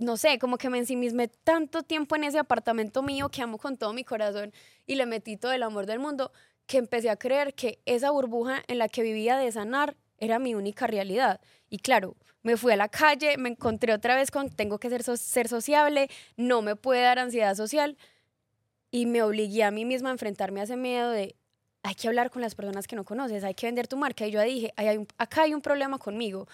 no 0.03 0.17
sé, 0.17 0.39
como 0.39 0.59
que 0.59 0.71
me 0.71 0.79
ensimismé 0.79 1.29
tanto 1.29 1.83
tiempo 1.83 2.17
en 2.17 2.25
ese 2.25 2.39
apartamento 2.39 3.03
mío 3.03 3.29
que 3.29 3.43
amo 3.43 3.59
con 3.59 3.77
todo 3.77 3.93
mi 3.93 4.05
corazón 4.05 4.53
y 4.87 4.95
le 4.95 5.07
metí 5.07 5.37
todo 5.37 5.53
el 5.53 5.63
amor 5.63 5.87
del 5.87 5.99
mundo, 5.99 6.33
que 6.67 6.79
empecé 6.79 7.11
a 7.11 7.17
creer 7.17 7.55
que 7.55 7.81
esa 7.87 8.11
burbuja 8.11 8.63
en 8.69 8.79
la 8.79 8.89
que 8.89 9.03
vivía 9.03 9.37
de 9.37 9.51
sanar 9.53 9.97
era 10.19 10.39
mi 10.39 10.55
única 10.55 10.87
realidad. 10.87 11.41
Y 11.69 11.79
claro, 11.79 12.17
me 12.43 12.57
fui 12.57 12.73
a 12.73 12.77
la 12.77 12.89
calle, 12.89 13.37
me 13.39 13.49
encontré 13.49 13.93
otra 13.93 14.17
vez 14.17 14.31
con 14.31 14.51
tengo 14.51 14.79
que 14.79 14.89
ser, 14.91 15.03
ser 15.17 15.49
sociable, 15.49 16.09
no 16.37 16.63
me 16.63 16.77
puede 16.77 17.03
dar 17.03 17.19
ansiedad 17.19 17.55
social 17.55 17.97
y 18.91 19.07
me 19.07 19.23
obligué 19.23 19.65
a 19.65 19.71
mí 19.71 19.85
misma 19.85 20.11
a 20.11 20.13
enfrentarme 20.13 20.61
a 20.61 20.65
ese 20.65 20.77
miedo 20.77 21.11
de 21.11 21.37
hay 21.83 21.95
que 21.95 22.07
hablar 22.07 22.31
con 22.31 22.43
las 22.43 22.55
personas 22.55 22.87
que 22.87 22.95
no 22.95 23.05
conoces, 23.05 23.43
hay 23.43 23.55
que 23.55 23.67
vender 23.67 23.89
tu 23.89 23.97
marca. 23.97 24.27
Y 24.27 24.31
yo 24.31 24.41
dije, 24.41 24.73
hay 24.77 25.05
acá 25.19 25.43
hay 25.43 25.55
un 25.55 25.61
problema 25.61 25.99
conmigo, 25.99 26.47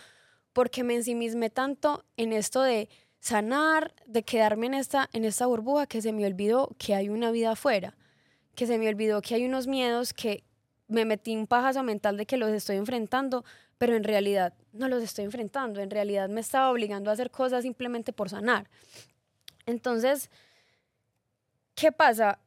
porque 0.53 0.85
me 0.85 0.95
ensimismé 0.95 1.51
tanto 1.51 2.05
en 2.17 2.33
esto 2.33 2.63
de 2.63 2.89
sanar, 3.21 3.95
de 4.07 4.23
quedarme 4.23 4.67
en 4.67 4.75
esta, 4.75 5.09
en 5.13 5.25
esta 5.25 5.47
burbuja 5.47 5.87
que 5.87 6.03
se 6.03 6.13
me 6.13 6.27
olvidó 6.27 6.75
que 6.79 6.95
hay 6.95 7.09
una 7.09 7.31
vida 7.31 7.53
afuera, 7.53 7.97
que 8.55 8.67
se 8.67 8.79
me 8.79 8.89
olvidó 8.89 9.21
que 9.23 9.35
hay 9.35 9.45
unos 9.45 9.67
miedos 9.67 10.13
que 10.13 10.45
me 10.87 11.05
metí 11.05 11.37
un 11.37 11.47
pajazo 11.47 11.83
mental 11.83 12.17
de 12.17 12.27
que 12.27 12.37
los 12.37 12.51
estoy 12.51 12.77
enfrentando, 12.77 13.45
pero 13.77 13.95
en 13.95 14.05
realidad 14.05 14.55
no 14.73 14.89
los 14.89 15.03
estoy 15.03 15.25
enfrentando, 15.25 15.81
en 15.81 15.91
realidad 15.91 16.29
me 16.29 16.41
estaba 16.41 16.71
obligando 16.71 17.11
a 17.11 17.13
hacer 17.13 17.31
cosas 17.31 17.63
simplemente 17.63 18.13
por 18.13 18.31
sanar. 18.31 18.69
Entonces, 19.67 20.31
¿qué 21.75 21.93
pasa? 21.93 22.39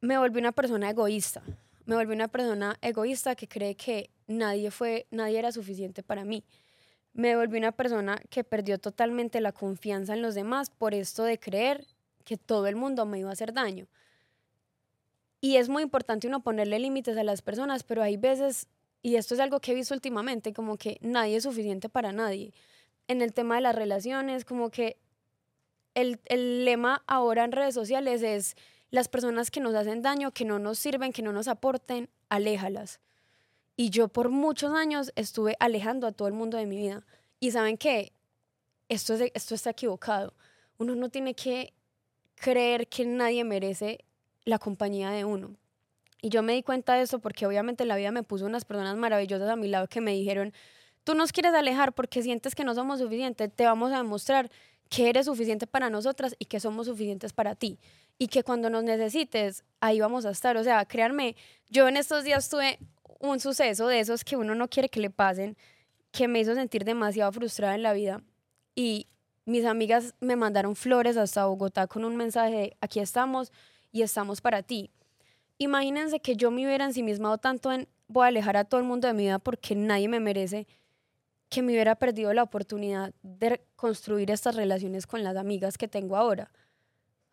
Me 0.00 0.16
volví 0.16 0.38
una 0.38 0.52
persona 0.52 0.90
egoísta, 0.90 1.42
me 1.84 1.94
volví 1.96 2.14
una 2.14 2.28
persona 2.28 2.76
egoísta 2.80 3.34
que 3.36 3.48
cree 3.48 3.74
que 3.74 4.10
nadie 4.26 4.70
fue, 4.70 5.06
nadie 5.10 5.38
era 5.38 5.52
suficiente 5.52 6.02
para 6.02 6.24
mí 6.24 6.44
me 7.14 7.36
volví 7.36 7.58
una 7.58 7.72
persona 7.72 8.20
que 8.28 8.44
perdió 8.44 8.78
totalmente 8.78 9.40
la 9.40 9.52
confianza 9.52 10.14
en 10.14 10.22
los 10.22 10.34
demás 10.34 10.70
por 10.70 10.94
esto 10.94 11.22
de 11.22 11.38
creer 11.38 11.86
que 12.24 12.36
todo 12.36 12.66
el 12.66 12.76
mundo 12.76 13.06
me 13.06 13.20
iba 13.20 13.30
a 13.30 13.32
hacer 13.32 13.52
daño. 13.52 13.86
Y 15.40 15.56
es 15.56 15.68
muy 15.68 15.82
importante 15.82 16.26
uno 16.26 16.42
ponerle 16.42 16.78
límites 16.78 17.16
a 17.16 17.22
las 17.22 17.40
personas, 17.40 17.84
pero 17.84 18.02
hay 18.02 18.16
veces, 18.16 18.66
y 19.02 19.16
esto 19.16 19.34
es 19.34 19.40
algo 19.40 19.60
que 19.60 19.72
he 19.72 19.74
visto 19.74 19.94
últimamente, 19.94 20.52
como 20.52 20.76
que 20.76 20.98
nadie 21.02 21.36
es 21.36 21.44
suficiente 21.44 21.88
para 21.88 22.12
nadie. 22.12 22.52
En 23.06 23.22
el 23.22 23.32
tema 23.32 23.56
de 23.56 23.60
las 23.60 23.74
relaciones, 23.74 24.44
como 24.44 24.70
que 24.70 24.96
el, 25.94 26.18
el 26.24 26.64
lema 26.64 27.02
ahora 27.06 27.44
en 27.44 27.52
redes 27.52 27.74
sociales 27.74 28.22
es 28.22 28.56
las 28.90 29.08
personas 29.08 29.50
que 29.50 29.60
nos 29.60 29.74
hacen 29.74 30.02
daño, 30.02 30.32
que 30.32 30.44
no 30.44 30.58
nos 30.58 30.78
sirven, 30.78 31.12
que 31.12 31.22
no 31.22 31.32
nos 31.32 31.46
aporten, 31.46 32.08
aléjalas. 32.28 33.00
Y 33.76 33.90
yo 33.90 34.08
por 34.08 34.28
muchos 34.28 34.72
años 34.72 35.12
estuve 35.16 35.56
alejando 35.58 36.06
a 36.06 36.12
todo 36.12 36.28
el 36.28 36.34
mundo 36.34 36.56
de 36.56 36.66
mi 36.66 36.76
vida. 36.76 37.04
Y 37.40 37.50
saben 37.50 37.76
qué, 37.76 38.12
esto, 38.88 39.14
es, 39.14 39.32
esto 39.34 39.54
está 39.54 39.70
equivocado. 39.70 40.34
Uno 40.78 40.94
no 40.94 41.08
tiene 41.08 41.34
que 41.34 41.72
creer 42.36 42.88
que 42.88 43.04
nadie 43.04 43.44
merece 43.44 44.04
la 44.44 44.58
compañía 44.58 45.10
de 45.10 45.24
uno. 45.24 45.56
Y 46.20 46.30
yo 46.30 46.42
me 46.42 46.54
di 46.54 46.62
cuenta 46.62 46.94
de 46.94 47.02
eso 47.02 47.18
porque 47.18 47.46
obviamente 47.46 47.84
la 47.84 47.96
vida 47.96 48.10
me 48.10 48.22
puso 48.22 48.46
unas 48.46 48.64
personas 48.64 48.96
maravillosas 48.96 49.48
a 49.48 49.56
mi 49.56 49.68
lado 49.68 49.88
que 49.88 50.00
me 50.00 50.12
dijeron, 50.12 50.52
tú 51.04 51.14
nos 51.14 51.32
quieres 51.32 51.52
alejar 51.52 51.92
porque 51.92 52.22
sientes 52.22 52.54
que 52.54 52.64
no 52.64 52.74
somos 52.74 53.00
suficientes, 53.00 53.50
te 53.54 53.66
vamos 53.66 53.92
a 53.92 53.98
demostrar 53.98 54.50
que 54.88 55.08
eres 55.08 55.26
suficiente 55.26 55.66
para 55.66 55.90
nosotras 55.90 56.34
y 56.38 56.46
que 56.46 56.60
somos 56.60 56.86
suficientes 56.86 57.32
para 57.32 57.54
ti. 57.54 57.78
Y 58.16 58.28
que 58.28 58.42
cuando 58.42 58.70
nos 58.70 58.84
necesites, 58.84 59.64
ahí 59.80 60.00
vamos 60.00 60.24
a 60.24 60.30
estar. 60.30 60.56
O 60.56 60.64
sea, 60.64 60.84
créanme, 60.86 61.36
yo 61.68 61.88
en 61.88 61.96
estos 61.96 62.24
días 62.24 62.48
tuve 62.48 62.78
un 63.30 63.40
suceso 63.40 63.86
de 63.88 64.00
esos 64.00 64.24
que 64.24 64.36
uno 64.36 64.54
no 64.54 64.68
quiere 64.68 64.88
que 64.88 65.00
le 65.00 65.10
pasen, 65.10 65.56
que 66.10 66.28
me 66.28 66.40
hizo 66.40 66.54
sentir 66.54 66.84
demasiado 66.84 67.32
frustrada 67.32 67.74
en 67.74 67.82
la 67.82 67.92
vida. 67.92 68.22
Y 68.74 69.08
mis 69.46 69.64
amigas 69.64 70.14
me 70.20 70.36
mandaron 70.36 70.76
flores 70.76 71.16
hasta 71.16 71.46
Bogotá 71.46 71.86
con 71.86 72.04
un 72.04 72.16
mensaje 72.16 72.54
de 72.54 72.76
aquí 72.80 73.00
estamos 73.00 73.52
y 73.92 74.02
estamos 74.02 74.40
para 74.40 74.62
ti. 74.62 74.90
Imagínense 75.58 76.20
que 76.20 76.36
yo 76.36 76.50
me 76.50 76.66
hubiera 76.66 76.84
ensimismado 76.84 77.38
tanto 77.38 77.72
en 77.72 77.88
voy 78.08 78.24
a 78.24 78.28
alejar 78.28 78.56
a 78.56 78.64
todo 78.64 78.80
el 78.80 78.86
mundo 78.86 79.08
de 79.08 79.14
mi 79.14 79.24
vida 79.24 79.38
porque 79.38 79.74
nadie 79.74 80.08
me 80.08 80.20
merece, 80.20 80.66
que 81.48 81.62
me 81.62 81.72
hubiera 81.72 81.94
perdido 81.94 82.32
la 82.32 82.42
oportunidad 82.42 83.14
de 83.22 83.64
construir 83.76 84.30
estas 84.30 84.56
relaciones 84.56 85.06
con 85.06 85.22
las 85.22 85.36
amigas 85.36 85.78
que 85.78 85.88
tengo 85.88 86.16
ahora. 86.16 86.50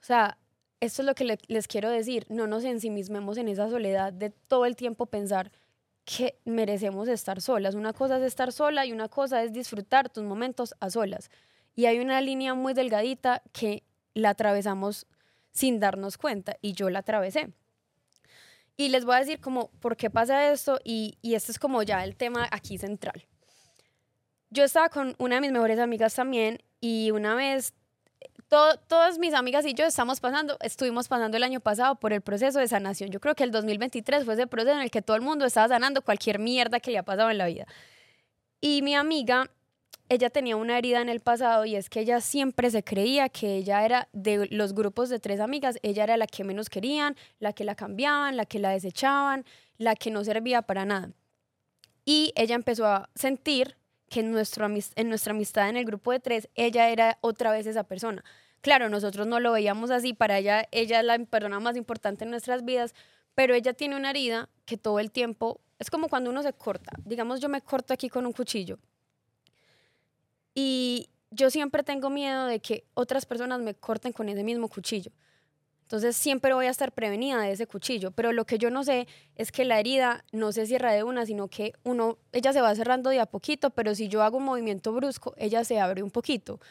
O 0.01 0.05
sea, 0.05 0.37
esto 0.79 1.01
es 1.01 1.05
lo 1.05 1.15
que 1.15 1.37
les 1.47 1.67
quiero 1.67 1.89
decir, 1.89 2.25
no 2.29 2.47
nos 2.47 2.63
ensimismemos 2.63 3.37
en 3.37 3.47
esa 3.47 3.69
soledad 3.69 4.13
de 4.13 4.29
todo 4.29 4.65
el 4.65 4.75
tiempo 4.75 5.05
pensar 5.05 5.51
que 6.05 6.39
merecemos 6.45 7.07
estar 7.07 7.41
solas. 7.41 7.75
Una 7.75 7.93
cosa 7.93 8.17
es 8.17 8.23
estar 8.23 8.51
sola 8.51 8.85
y 8.85 8.91
una 8.91 9.07
cosa 9.07 9.43
es 9.43 9.53
disfrutar 9.53 10.09
tus 10.09 10.23
momentos 10.23 10.75
a 10.79 10.89
solas. 10.89 11.29
Y 11.75 11.85
hay 11.85 11.99
una 11.99 12.21
línea 12.21 12.53
muy 12.53 12.73
delgadita 12.73 13.41
que 13.53 13.83
la 14.13 14.29
atravesamos 14.29 15.07
sin 15.51 15.79
darnos 15.79 16.17
cuenta 16.17 16.57
y 16.61 16.73
yo 16.73 16.89
la 16.89 16.99
atravesé. 16.99 17.53
Y 18.77 18.89
les 18.89 19.05
voy 19.05 19.15
a 19.15 19.19
decir 19.19 19.39
como 19.39 19.69
por 19.79 19.95
qué 19.95 20.09
pasa 20.09 20.51
esto 20.51 20.79
y, 20.83 21.17
y 21.21 21.35
este 21.35 21.51
es 21.51 21.59
como 21.59 21.83
ya 21.83 22.03
el 22.03 22.15
tema 22.15 22.47
aquí 22.51 22.77
central. 22.77 23.25
Yo 24.49 24.63
estaba 24.63 24.89
con 24.89 25.15
una 25.17 25.35
de 25.35 25.41
mis 25.41 25.51
mejores 25.51 25.79
amigas 25.79 26.15
también 26.15 26.61
y 26.79 27.11
una 27.11 27.35
vez 27.35 27.73
todas 28.87 29.17
mis 29.17 29.33
amigas 29.33 29.65
y 29.65 29.73
yo 29.73 29.85
estamos 29.85 30.19
pasando, 30.19 30.57
estuvimos 30.61 31.07
pasando 31.07 31.37
el 31.37 31.43
año 31.43 31.61
pasado 31.61 31.95
por 31.95 32.11
el 32.11 32.21
proceso 32.21 32.59
de 32.59 32.67
sanación. 32.67 33.09
Yo 33.09 33.21
creo 33.21 33.33
que 33.33 33.45
el 33.45 33.51
2023 33.51 34.25
fue 34.25 34.33
ese 34.33 34.45
proceso 34.45 34.75
en 34.75 34.81
el 34.81 34.91
que 34.91 35.01
todo 35.01 35.15
el 35.15 35.21
mundo 35.21 35.45
estaba 35.45 35.69
sanando 35.69 36.01
cualquier 36.01 36.37
mierda 36.37 36.81
que 36.81 36.91
le 36.91 36.97
ha 36.97 37.03
pasado 37.03 37.29
en 37.29 37.37
la 37.37 37.45
vida. 37.45 37.65
Y 38.59 38.81
mi 38.81 38.93
amiga, 38.93 39.49
ella 40.09 40.29
tenía 40.29 40.57
una 40.57 40.77
herida 40.77 41.01
en 41.01 41.07
el 41.07 41.21
pasado 41.21 41.63
y 41.63 41.77
es 41.77 41.89
que 41.89 42.01
ella 42.01 42.19
siempre 42.19 42.69
se 42.69 42.83
creía 42.83 43.29
que 43.29 43.55
ella 43.55 43.85
era 43.85 44.09
de 44.11 44.47
los 44.51 44.73
grupos 44.73 45.07
de 45.07 45.19
tres 45.19 45.39
amigas, 45.39 45.77
ella 45.81 46.03
era 46.03 46.17
la 46.17 46.27
que 46.27 46.43
menos 46.43 46.69
querían, 46.69 47.15
la 47.39 47.53
que 47.53 47.63
la 47.63 47.75
cambiaban, 47.75 48.35
la 48.35 48.45
que 48.45 48.59
la 48.59 48.71
desechaban, 48.71 49.45
la 49.77 49.95
que 49.95 50.11
no 50.11 50.25
servía 50.25 50.61
para 50.61 50.83
nada. 50.83 51.11
Y 52.03 52.33
ella 52.35 52.55
empezó 52.55 52.85
a 52.85 53.09
sentir 53.15 53.77
que 54.11 54.19
en, 54.19 54.31
nuestro, 54.31 54.67
en 54.67 55.09
nuestra 55.09 55.31
amistad 55.31 55.69
en 55.69 55.77
el 55.77 55.85
grupo 55.85 56.11
de 56.11 56.19
tres, 56.19 56.49
ella 56.55 56.89
era 56.89 57.17
otra 57.21 57.49
vez 57.51 57.65
esa 57.65 57.85
persona. 57.85 58.23
Claro, 58.59 58.89
nosotros 58.89 59.25
no 59.25 59.39
lo 59.39 59.53
veíamos 59.53 59.89
así, 59.89 60.13
para 60.13 60.37
ella, 60.37 60.67
ella 60.71 60.99
es 60.99 61.05
la 61.05 61.17
persona 61.17 61.61
más 61.61 61.77
importante 61.77 62.25
en 62.25 62.29
nuestras 62.29 62.65
vidas, 62.65 62.93
pero 63.35 63.55
ella 63.55 63.73
tiene 63.73 63.95
una 63.95 64.09
herida 64.09 64.49
que 64.65 64.75
todo 64.75 64.99
el 64.99 65.11
tiempo, 65.11 65.61
es 65.79 65.89
como 65.89 66.09
cuando 66.09 66.29
uno 66.29 66.43
se 66.43 66.51
corta, 66.51 66.91
digamos 67.05 67.39
yo 67.39 67.47
me 67.47 67.61
corto 67.61 67.93
aquí 67.93 68.09
con 68.09 68.25
un 68.25 68.33
cuchillo 68.33 68.77
y 70.53 71.07
yo 71.31 71.49
siempre 71.49 71.81
tengo 71.81 72.09
miedo 72.09 72.47
de 72.47 72.59
que 72.59 72.83
otras 72.93 73.25
personas 73.25 73.61
me 73.61 73.73
corten 73.75 74.11
con 74.11 74.27
ese 74.27 74.43
mismo 74.43 74.67
cuchillo. 74.67 75.11
Entonces 75.91 76.15
siempre 76.15 76.53
voy 76.53 76.67
a 76.67 76.69
estar 76.69 76.93
prevenida 76.93 77.41
de 77.41 77.51
ese 77.51 77.67
cuchillo, 77.67 78.11
pero 78.11 78.31
lo 78.31 78.45
que 78.45 78.57
yo 78.57 78.69
no 78.69 78.85
sé 78.85 79.09
es 79.35 79.51
que 79.51 79.65
la 79.65 79.77
herida 79.77 80.23
no 80.31 80.53
se 80.53 80.65
cierra 80.65 80.93
de 80.93 81.03
una, 81.03 81.25
sino 81.25 81.49
que 81.49 81.73
uno, 81.83 82.17
ella 82.31 82.53
se 82.53 82.61
va 82.61 82.73
cerrando 82.75 83.09
de 83.09 83.19
a 83.19 83.25
poquito, 83.25 83.71
pero 83.71 83.93
si 83.93 84.07
yo 84.07 84.23
hago 84.23 84.37
un 84.37 84.45
movimiento 84.45 84.93
brusco, 84.93 85.33
ella 85.35 85.65
se 85.65 85.81
abre 85.81 86.01
un 86.01 86.09
poquito. 86.09 86.61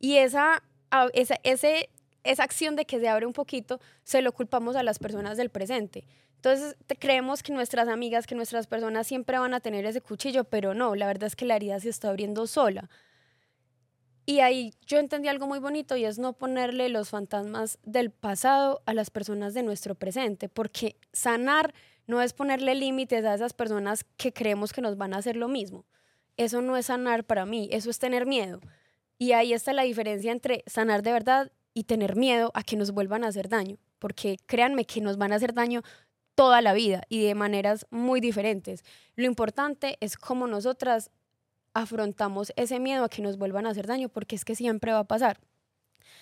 Y 0.00 0.16
esa 0.16 0.64
esa, 1.12 1.36
ese, 1.44 1.88
esa 2.24 2.42
acción 2.42 2.74
de 2.74 2.84
que 2.84 2.98
se 2.98 3.08
abre 3.08 3.26
un 3.26 3.32
poquito, 3.32 3.78
se 4.02 4.22
lo 4.22 4.32
culpamos 4.32 4.74
a 4.74 4.82
las 4.82 4.98
personas 4.98 5.36
del 5.36 5.50
presente. 5.50 6.04
Entonces 6.34 6.74
creemos 6.98 7.44
que 7.44 7.52
nuestras 7.52 7.86
amigas, 7.86 8.26
que 8.26 8.34
nuestras 8.34 8.66
personas 8.66 9.06
siempre 9.06 9.38
van 9.38 9.54
a 9.54 9.60
tener 9.60 9.86
ese 9.86 10.00
cuchillo, 10.00 10.42
pero 10.42 10.74
no, 10.74 10.96
la 10.96 11.06
verdad 11.06 11.28
es 11.28 11.36
que 11.36 11.44
la 11.44 11.54
herida 11.54 11.78
se 11.78 11.90
está 11.90 12.08
abriendo 12.08 12.48
sola. 12.48 12.90
Y 14.26 14.40
ahí 14.40 14.72
yo 14.86 14.98
entendí 14.98 15.28
algo 15.28 15.46
muy 15.46 15.58
bonito 15.58 15.96
y 15.96 16.04
es 16.04 16.18
no 16.18 16.32
ponerle 16.32 16.88
los 16.88 17.10
fantasmas 17.10 17.78
del 17.82 18.10
pasado 18.10 18.82
a 18.86 18.94
las 18.94 19.10
personas 19.10 19.52
de 19.52 19.62
nuestro 19.62 19.94
presente, 19.94 20.48
porque 20.48 20.96
sanar 21.12 21.74
no 22.06 22.22
es 22.22 22.32
ponerle 22.32 22.74
límites 22.74 23.24
a 23.24 23.34
esas 23.34 23.52
personas 23.52 24.04
que 24.16 24.32
creemos 24.32 24.72
que 24.72 24.80
nos 24.80 24.96
van 24.96 25.12
a 25.12 25.18
hacer 25.18 25.36
lo 25.36 25.48
mismo. 25.48 25.84
Eso 26.36 26.62
no 26.62 26.76
es 26.76 26.86
sanar 26.86 27.24
para 27.24 27.44
mí, 27.44 27.68
eso 27.70 27.90
es 27.90 27.98
tener 27.98 28.26
miedo. 28.26 28.60
Y 29.18 29.32
ahí 29.32 29.52
está 29.52 29.72
la 29.72 29.82
diferencia 29.82 30.32
entre 30.32 30.64
sanar 30.66 31.02
de 31.02 31.12
verdad 31.12 31.52
y 31.74 31.84
tener 31.84 32.16
miedo 32.16 32.50
a 32.54 32.62
que 32.62 32.76
nos 32.76 32.92
vuelvan 32.92 33.24
a 33.24 33.28
hacer 33.28 33.48
daño, 33.48 33.78
porque 33.98 34.38
créanme 34.46 34.86
que 34.86 35.00
nos 35.00 35.18
van 35.18 35.32
a 35.32 35.36
hacer 35.36 35.54
daño 35.54 35.82
toda 36.34 36.62
la 36.62 36.72
vida 36.72 37.02
y 37.08 37.24
de 37.24 37.34
maneras 37.34 37.86
muy 37.90 38.20
diferentes. 38.20 38.84
Lo 39.16 39.26
importante 39.26 39.98
es 40.00 40.16
cómo 40.16 40.46
nosotras 40.46 41.10
afrontamos 41.74 42.52
ese 42.56 42.78
miedo 42.80 43.04
a 43.04 43.08
que 43.08 43.20
nos 43.20 43.36
vuelvan 43.36 43.66
a 43.66 43.70
hacer 43.70 43.86
daño, 43.86 44.08
porque 44.08 44.36
es 44.36 44.44
que 44.44 44.54
siempre 44.54 44.92
va 44.92 45.00
a 45.00 45.04
pasar. 45.04 45.38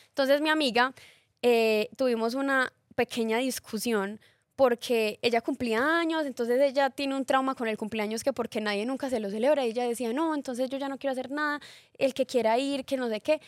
Entonces 0.09 0.41
mi 0.41 0.49
amiga, 0.49 0.95
eh, 1.43 1.89
tuvimos 1.97 2.35
una 2.35 2.73
pequeña 2.95 3.39
discusión 3.39 4.21
porque 4.57 5.19
ella 5.23 5.41
cumplía 5.41 5.99
años, 5.99 6.27
entonces 6.27 6.61
ella 6.61 6.91
tiene 6.91 7.17
un 7.17 7.25
trauma 7.25 7.55
con 7.55 7.69
el 7.69 7.79
cumpleaños 7.79 8.23
que 8.23 8.33
porque 8.33 8.61
nadie 8.61 8.85
nunca 8.87 9.09
se 9.11 9.19
lo 9.19 9.31
celebra, 9.31 9.65
y 9.65 9.71
ella 9.71 9.89
decía, 9.89 10.13
no, 10.13 10.35
entonces 10.35 10.71
yo 10.71 10.79
ya 10.79 10.89
no 10.89 10.99
quiero 10.99 11.13
hacer 11.13 11.31
nada, 11.31 11.61
el 11.99 12.15
que 12.15 12.27
quiera 12.27 12.59
ir, 12.59 12.85
que 12.85 12.97
no 12.97 13.09
sé 13.09 13.21
qué. 13.21 13.41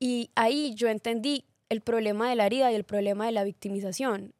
Y 0.00 0.30
ahí 0.34 0.74
yo 0.74 0.88
entendí 0.88 1.44
el 1.68 1.82
problema 1.82 2.28
de 2.28 2.36
la 2.36 2.46
herida 2.46 2.72
y 2.72 2.74
el 2.74 2.84
problema 2.84 3.26
de 3.26 3.32
la 3.32 3.44
victimización. 3.44 4.34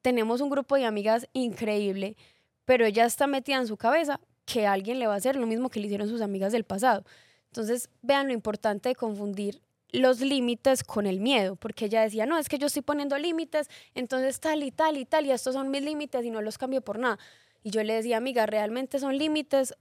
Tenemos 0.00 0.40
un 0.40 0.48
grupo 0.48 0.76
de 0.76 0.86
amigas 0.86 1.28
increíble, 1.32 2.16
pero 2.64 2.86
ella 2.86 3.04
está 3.04 3.26
metida 3.26 3.56
en 3.56 3.66
su 3.66 3.76
cabeza 3.76 4.20
que 4.50 4.66
alguien 4.66 4.98
le 4.98 5.06
va 5.06 5.14
a 5.14 5.16
hacer 5.16 5.36
lo 5.36 5.46
mismo 5.46 5.68
que 5.68 5.80
le 5.80 5.86
hicieron 5.86 6.08
sus 6.08 6.20
amigas 6.20 6.52
del 6.52 6.64
pasado. 6.64 7.04
Entonces, 7.46 7.88
vean 8.02 8.26
lo 8.26 8.32
importante 8.32 8.88
de 8.88 8.94
confundir 8.94 9.60
los 9.92 10.20
límites 10.20 10.82
con 10.84 11.06
el 11.06 11.20
miedo, 11.20 11.56
porque 11.56 11.86
ella 11.86 12.02
decía, 12.02 12.26
no, 12.26 12.38
es 12.38 12.48
que 12.48 12.58
yo 12.58 12.66
estoy 12.66 12.82
poniendo 12.82 13.18
límites, 13.18 13.68
entonces 13.94 14.40
tal 14.40 14.62
y 14.62 14.70
tal 14.70 14.96
y 14.96 15.04
tal, 15.04 15.26
y 15.26 15.32
estos 15.32 15.54
son 15.54 15.70
mis 15.70 15.82
límites 15.82 16.24
y 16.24 16.30
no 16.30 16.42
los 16.42 16.58
cambio 16.58 16.80
por 16.80 16.98
nada. 16.98 17.18
Y 17.62 17.70
yo 17.70 17.82
le 17.82 17.94
decía, 17.94 18.16
amiga, 18.16 18.46
¿realmente 18.46 18.98
son 18.98 19.18
límites 19.18 19.74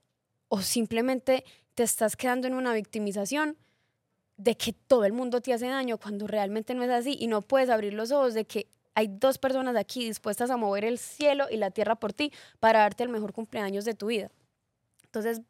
o 0.47 0.61
simplemente 0.61 1.45
te 1.75 1.83
estás 1.83 2.15
quedando 2.15 2.47
en 2.47 2.55
una 2.55 2.73
victimización 2.73 3.57
de 4.37 4.55
que 4.55 4.73
todo 4.73 5.05
el 5.05 5.13
mundo 5.13 5.41
te 5.41 5.53
hace 5.53 5.67
daño 5.67 5.97
cuando 5.97 6.27
realmente 6.27 6.73
no 6.73 6.83
es 6.83 6.89
así 6.89 7.17
y 7.19 7.27
no 7.27 7.41
puedes 7.41 7.69
abrir 7.69 7.93
los 7.93 8.11
ojos 8.11 8.33
de 8.33 8.45
que 8.45 8.67
hay 8.95 9.07
dos 9.07 9.37
personas 9.37 9.75
aquí 9.75 10.05
dispuestas 10.05 10.49
a 10.49 10.57
mover 10.57 10.85
el 10.85 10.97
cielo 10.97 11.45
y 11.51 11.57
la 11.57 11.71
tierra 11.71 11.95
por 11.95 12.13
ti 12.13 12.31
para 12.59 12.79
darte 12.79 13.03
el 13.03 13.09
mejor 13.09 13.33
cumpleaños 13.33 13.85
de 13.85 13.93
tu 13.93 14.07
vida? 14.07 14.31
Entonces, 15.09 15.41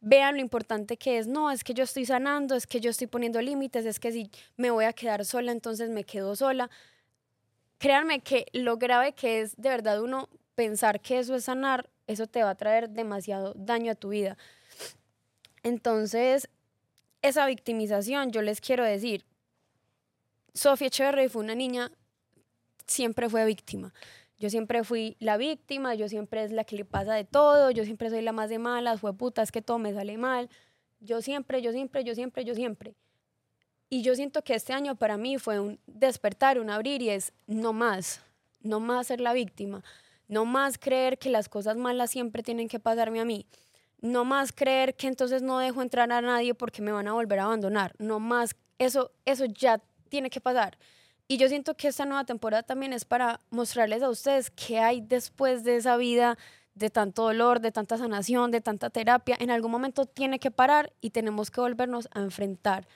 vean 0.00 0.36
lo 0.36 0.40
importante 0.40 0.96
que 0.96 1.18
es, 1.18 1.26
no, 1.26 1.50
es 1.50 1.64
que 1.64 1.74
yo 1.74 1.84
estoy 1.84 2.06
sanando, 2.06 2.54
es 2.54 2.66
que 2.66 2.80
yo 2.80 2.90
estoy 2.90 3.06
poniendo 3.06 3.40
límites, 3.40 3.86
es 3.86 4.00
que 4.00 4.12
si 4.12 4.30
me 4.56 4.70
voy 4.70 4.84
a 4.84 4.92
quedar 4.92 5.24
sola, 5.24 5.52
entonces 5.52 5.90
me 5.90 6.04
quedo 6.04 6.36
sola. 6.36 6.70
Créanme 7.78 8.20
que 8.20 8.46
lo 8.52 8.76
grave 8.76 9.12
que 9.12 9.40
es 9.40 9.56
de 9.56 9.68
verdad 9.68 10.02
uno 10.02 10.28
pensar 10.54 11.00
que 11.00 11.18
eso 11.18 11.34
es 11.34 11.44
sanar, 11.44 11.90
eso 12.06 12.26
te 12.26 12.42
va 12.42 12.50
a 12.50 12.54
traer 12.54 12.90
demasiado 12.90 13.54
daño 13.56 13.92
a 13.92 13.94
tu 13.94 14.10
vida. 14.10 14.36
Entonces, 15.62 16.48
esa 17.22 17.46
victimización, 17.46 18.30
yo 18.30 18.42
les 18.42 18.60
quiero 18.60 18.84
decir, 18.84 19.24
Sofía 20.52 20.88
Echeverry 20.88 21.28
fue 21.28 21.42
una 21.42 21.54
niña, 21.54 21.90
siempre 22.86 23.28
fue 23.28 23.44
víctima. 23.46 23.92
Yo 24.38 24.50
siempre 24.50 24.82
fui 24.82 25.16
la 25.20 25.36
víctima, 25.36 25.94
yo 25.94 26.08
siempre 26.08 26.42
es 26.42 26.50
la 26.50 26.64
que 26.64 26.76
le 26.76 26.84
pasa 26.84 27.14
de 27.14 27.24
todo, 27.24 27.70
yo 27.70 27.84
siempre 27.84 28.10
soy 28.10 28.22
la 28.22 28.32
más 28.32 28.50
de 28.50 28.58
malas, 28.58 29.00
fue 29.00 29.16
puta, 29.16 29.42
es 29.42 29.52
que 29.52 29.62
todo 29.62 29.78
me 29.78 29.92
sale 29.92 30.18
mal. 30.18 30.48
Yo 31.00 31.22
siempre, 31.22 31.62
yo 31.62 31.70
siempre, 31.72 32.02
yo 32.02 32.14
siempre, 32.14 32.44
yo 32.44 32.54
siempre. 32.54 32.94
Y 33.90 34.02
yo 34.02 34.14
siento 34.16 34.42
que 34.42 34.54
este 34.54 34.72
año 34.72 34.96
para 34.96 35.16
mí 35.16 35.38
fue 35.38 35.60
un 35.60 35.78
despertar, 35.86 36.58
un 36.58 36.70
abrir 36.70 37.00
y 37.02 37.10
es 37.10 37.32
no 37.46 37.72
más, 37.72 38.22
no 38.60 38.80
más 38.80 39.06
ser 39.06 39.20
la 39.20 39.32
víctima, 39.32 39.84
no 40.26 40.44
más 40.44 40.78
creer 40.78 41.18
que 41.18 41.30
las 41.30 41.48
cosas 41.48 41.76
malas 41.76 42.10
siempre 42.10 42.42
tienen 42.42 42.68
que 42.68 42.80
pasarme 42.80 43.20
a 43.20 43.24
mí, 43.24 43.46
no 44.00 44.24
más 44.24 44.52
creer 44.52 44.96
que 44.96 45.06
entonces 45.06 45.42
no 45.42 45.58
dejo 45.58 45.80
entrar 45.80 46.10
a 46.10 46.20
nadie 46.20 46.54
porque 46.54 46.82
me 46.82 46.90
van 46.90 47.06
a 47.06 47.12
volver 47.12 47.38
a 47.38 47.44
abandonar, 47.44 47.94
no 47.98 48.18
más, 48.18 48.56
eso, 48.78 49.12
eso 49.24 49.44
ya 49.44 49.80
tiene 50.08 50.30
que 50.30 50.40
pasar. 50.40 50.76
Y 51.26 51.38
yo 51.38 51.48
siento 51.48 51.74
que 51.74 51.88
esta 51.88 52.04
nueva 52.04 52.24
temporada 52.24 52.62
también 52.62 52.92
es 52.92 53.04
para 53.04 53.40
mostrarles 53.50 54.02
a 54.02 54.10
ustedes 54.10 54.50
qué 54.50 54.78
hay 54.78 55.00
después 55.00 55.64
de 55.64 55.76
esa 55.76 55.96
vida 55.96 56.36
de 56.74 56.90
tanto 56.90 57.22
dolor, 57.22 57.60
de 57.60 57.72
tanta 57.72 57.96
sanación, 57.96 58.50
de 58.50 58.60
tanta 58.60 58.90
terapia. 58.90 59.36
En 59.40 59.50
algún 59.50 59.70
momento 59.70 60.06
tiene 60.06 60.38
que 60.38 60.50
parar 60.50 60.92
y 61.00 61.10
tenemos 61.10 61.50
que 61.50 61.60
volvernos 61.60 62.08
a 62.12 62.20
enfrentar 62.20 62.86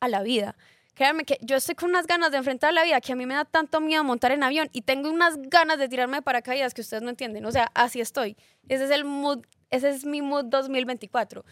a 0.00 0.08
la 0.08 0.22
vida. 0.22 0.56
Créanme 0.94 1.24
que 1.24 1.38
yo 1.42 1.56
estoy 1.56 1.74
con 1.74 1.90
unas 1.90 2.06
ganas 2.06 2.30
de 2.30 2.38
enfrentar 2.38 2.72
la 2.72 2.82
vida 2.82 3.00
que 3.02 3.12
a 3.12 3.16
mí 3.16 3.26
me 3.26 3.34
da 3.34 3.44
tanto 3.44 3.80
miedo 3.80 4.02
montar 4.02 4.32
en 4.32 4.42
avión 4.42 4.70
y 4.72 4.82
tengo 4.82 5.10
unas 5.10 5.36
ganas 5.36 5.78
de 5.78 5.88
tirarme 5.88 6.16
de 6.16 6.22
paracaídas 6.22 6.72
que 6.72 6.80
ustedes 6.80 7.02
no 7.02 7.10
entienden. 7.10 7.44
O 7.44 7.52
sea, 7.52 7.70
así 7.74 8.00
estoy. 8.00 8.36
Ese 8.68 8.84
es 8.84 8.90
el 8.90 9.04
mood, 9.04 9.44
ese 9.70 9.90
es 9.90 10.06
mi 10.06 10.22
mood 10.22 10.46
2024. 10.46 11.44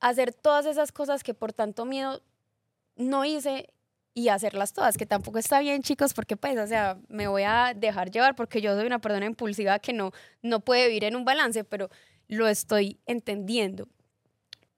Hacer 0.00 0.34
todas 0.34 0.66
esas 0.66 0.92
cosas 0.92 1.24
que 1.24 1.32
por 1.32 1.54
tanto 1.54 1.86
miedo 1.86 2.22
no 2.96 3.24
hice 3.24 3.72
y 4.14 4.28
hacerlas 4.28 4.72
todas, 4.72 4.96
que 4.96 5.06
tampoco 5.06 5.38
está 5.38 5.60
bien, 5.60 5.82
chicos, 5.82 6.14
porque 6.14 6.36
pues, 6.36 6.58
o 6.58 6.66
sea, 6.66 6.98
me 7.08 7.28
voy 7.28 7.42
a 7.42 7.72
dejar 7.76 8.10
llevar 8.10 8.34
porque 8.34 8.60
yo 8.60 8.74
soy 8.74 8.86
una 8.86 8.98
persona 8.98 9.26
impulsiva 9.26 9.78
que 9.78 9.92
no, 9.92 10.12
no 10.42 10.60
puede 10.60 10.88
vivir 10.88 11.04
en 11.04 11.16
un 11.16 11.24
balance, 11.24 11.64
pero 11.64 11.90
lo 12.28 12.48
estoy 12.48 12.98
entendiendo. 13.06 13.88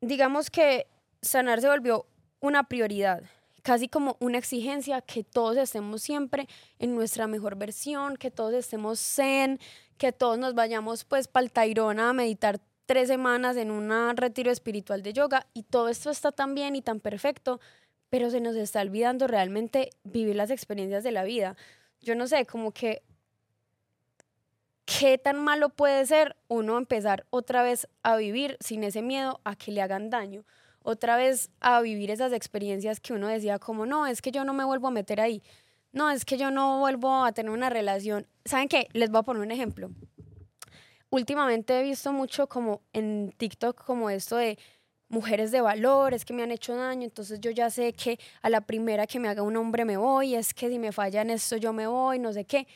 Digamos 0.00 0.50
que 0.50 0.86
sanar 1.22 1.60
se 1.60 1.68
volvió 1.68 2.06
una 2.40 2.64
prioridad, 2.64 3.22
casi 3.62 3.88
como 3.88 4.16
una 4.20 4.38
exigencia 4.38 5.00
que 5.00 5.22
todos 5.24 5.56
estemos 5.56 6.02
siempre 6.02 6.48
en 6.78 6.94
nuestra 6.94 7.26
mejor 7.26 7.56
versión, 7.56 8.16
que 8.16 8.30
todos 8.30 8.54
estemos 8.54 9.00
zen, 9.00 9.60
que 9.96 10.12
todos 10.12 10.38
nos 10.38 10.54
vayamos 10.54 11.04
pues 11.04 11.28
para 11.28 11.44
el 11.44 11.52
Tairona 11.52 12.10
a 12.10 12.12
meditar 12.12 12.60
tres 12.86 13.08
semanas 13.08 13.56
en 13.56 13.70
un 13.70 14.16
retiro 14.16 14.50
espiritual 14.50 15.02
de 15.02 15.12
yoga 15.12 15.46
y 15.54 15.62
todo 15.62 15.88
esto 15.88 16.10
está 16.10 16.32
tan 16.32 16.54
bien 16.54 16.74
y 16.74 16.82
tan 16.82 17.00
perfecto 17.00 17.60
pero 18.12 18.28
se 18.28 18.40
nos 18.40 18.56
está 18.56 18.82
olvidando 18.82 19.26
realmente 19.26 19.88
vivir 20.04 20.36
las 20.36 20.50
experiencias 20.50 21.02
de 21.02 21.12
la 21.12 21.24
vida. 21.24 21.56
Yo 22.02 22.14
no 22.14 22.26
sé, 22.26 22.44
como 22.44 22.70
que 22.70 23.00
qué 24.84 25.16
tan 25.16 25.42
malo 25.42 25.70
puede 25.70 26.04
ser 26.04 26.36
uno 26.46 26.76
empezar 26.76 27.24
otra 27.30 27.62
vez 27.62 27.88
a 28.02 28.16
vivir 28.16 28.58
sin 28.60 28.84
ese 28.84 29.00
miedo 29.00 29.40
a 29.44 29.56
que 29.56 29.72
le 29.72 29.80
hagan 29.80 30.10
daño, 30.10 30.44
otra 30.82 31.16
vez 31.16 31.48
a 31.60 31.80
vivir 31.80 32.10
esas 32.10 32.34
experiencias 32.34 33.00
que 33.00 33.14
uno 33.14 33.28
decía 33.28 33.58
como, 33.58 33.86
no, 33.86 34.06
es 34.06 34.20
que 34.20 34.30
yo 34.30 34.44
no 34.44 34.52
me 34.52 34.64
vuelvo 34.64 34.88
a 34.88 34.90
meter 34.90 35.18
ahí, 35.18 35.42
no, 35.92 36.10
es 36.10 36.26
que 36.26 36.36
yo 36.36 36.50
no 36.50 36.80
vuelvo 36.80 37.24
a 37.24 37.32
tener 37.32 37.50
una 37.50 37.70
relación. 37.70 38.26
¿Saben 38.44 38.68
qué? 38.68 38.88
Les 38.92 39.08
voy 39.08 39.20
a 39.20 39.22
poner 39.22 39.40
un 39.40 39.52
ejemplo. 39.52 39.90
Últimamente 41.08 41.80
he 41.80 41.82
visto 41.82 42.12
mucho 42.12 42.46
como 42.46 42.82
en 42.92 43.32
TikTok 43.38 43.82
como 43.82 44.10
esto 44.10 44.36
de 44.36 44.58
mujeres 45.12 45.50
de 45.50 45.60
valor, 45.60 46.14
es 46.14 46.24
que 46.24 46.32
me 46.32 46.42
han 46.42 46.50
hecho 46.50 46.74
daño, 46.74 47.04
entonces 47.04 47.38
yo 47.40 47.50
ya 47.50 47.70
sé 47.70 47.92
que 47.92 48.18
a 48.40 48.48
la 48.48 48.62
primera 48.62 49.06
que 49.06 49.20
me 49.20 49.28
haga 49.28 49.42
un 49.42 49.56
hombre 49.56 49.84
me 49.84 49.98
voy, 49.98 50.34
es 50.34 50.54
que 50.54 50.70
si 50.70 50.78
me 50.78 50.90
falla 50.90 51.20
en 51.20 51.30
esto 51.30 51.56
yo 51.56 51.72
me 51.72 51.86
voy, 51.86 52.18
no 52.18 52.32
sé 52.32 52.44
qué. 52.44 52.66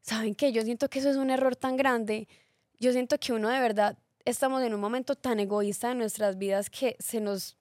¿Saben 0.00 0.34
qué? 0.34 0.52
Yo 0.52 0.62
siento 0.62 0.88
que 0.88 1.00
eso 1.00 1.10
es 1.10 1.16
un 1.16 1.30
error 1.30 1.56
tan 1.56 1.76
grande. 1.76 2.28
Yo 2.78 2.92
siento 2.92 3.18
que 3.18 3.32
uno 3.32 3.48
de 3.48 3.60
verdad 3.60 3.98
estamos 4.24 4.62
en 4.62 4.72
un 4.72 4.80
momento 4.80 5.16
tan 5.16 5.40
egoísta 5.40 5.88
de 5.88 5.96
nuestras 5.96 6.38
vidas 6.38 6.70
que 6.70 6.96
se 7.00 7.20
nos 7.20 7.56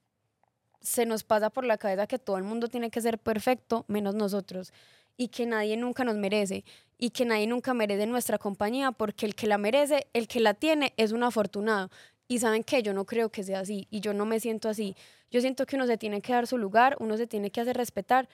se 0.82 1.06
nos 1.06 1.24
pasa 1.24 1.50
por 1.50 1.66
la 1.66 1.78
cabeza 1.78 2.08
que 2.08 2.20
todo 2.20 2.38
el 2.38 2.44
mundo 2.44 2.70
tiene 2.70 2.90
que 2.90 3.02
ser 3.02 3.20
perfecto 3.20 3.84
menos 3.90 4.16
nosotros 4.16 4.72
y 5.18 5.28
que 5.28 5.46
nadie 5.46 5.76
nunca 5.76 6.06
nos 6.06 6.16
merece 6.16 6.64
y 6.98 7.10
que 7.10 7.26
nadie 7.26 7.48
nunca 7.48 7.74
merece 7.74 8.06
nuestra 8.06 8.38
compañía 8.38 8.94
porque 8.94 9.26
el 9.26 9.36
que 9.36 9.48
la 9.48 9.58
merece, 9.58 10.08
el 10.14 10.30
que 10.30 10.40
la 10.40 10.54
tiene 10.54 10.94
es 10.96 11.12
un 11.12 11.24
afortunado 11.24 11.90
y 12.30 12.38
saben 12.40 12.64
que 12.64 12.84
yo 12.84 12.94
no 12.94 13.06
creo 13.06 13.30
que 13.30 13.44
sea 13.44 13.62
así 13.62 13.88
y 13.90 14.02
yo 14.02 14.14
no 14.14 14.26
me 14.26 14.40
siento 14.40 14.70
así. 14.70 14.96
Yo 15.32 15.42
siento 15.42 15.66
que 15.66 15.76
uno 15.76 15.88
se 15.88 15.98
tiene 15.98 16.22
que 16.22 16.32
dar 16.32 16.46
su 16.46 16.60
lugar, 16.60 16.96
uno 17.00 17.18
se 17.18 17.26
tiene 17.26 17.50
que 17.50 17.60
hacer 17.60 17.76
respetar, 17.76 18.30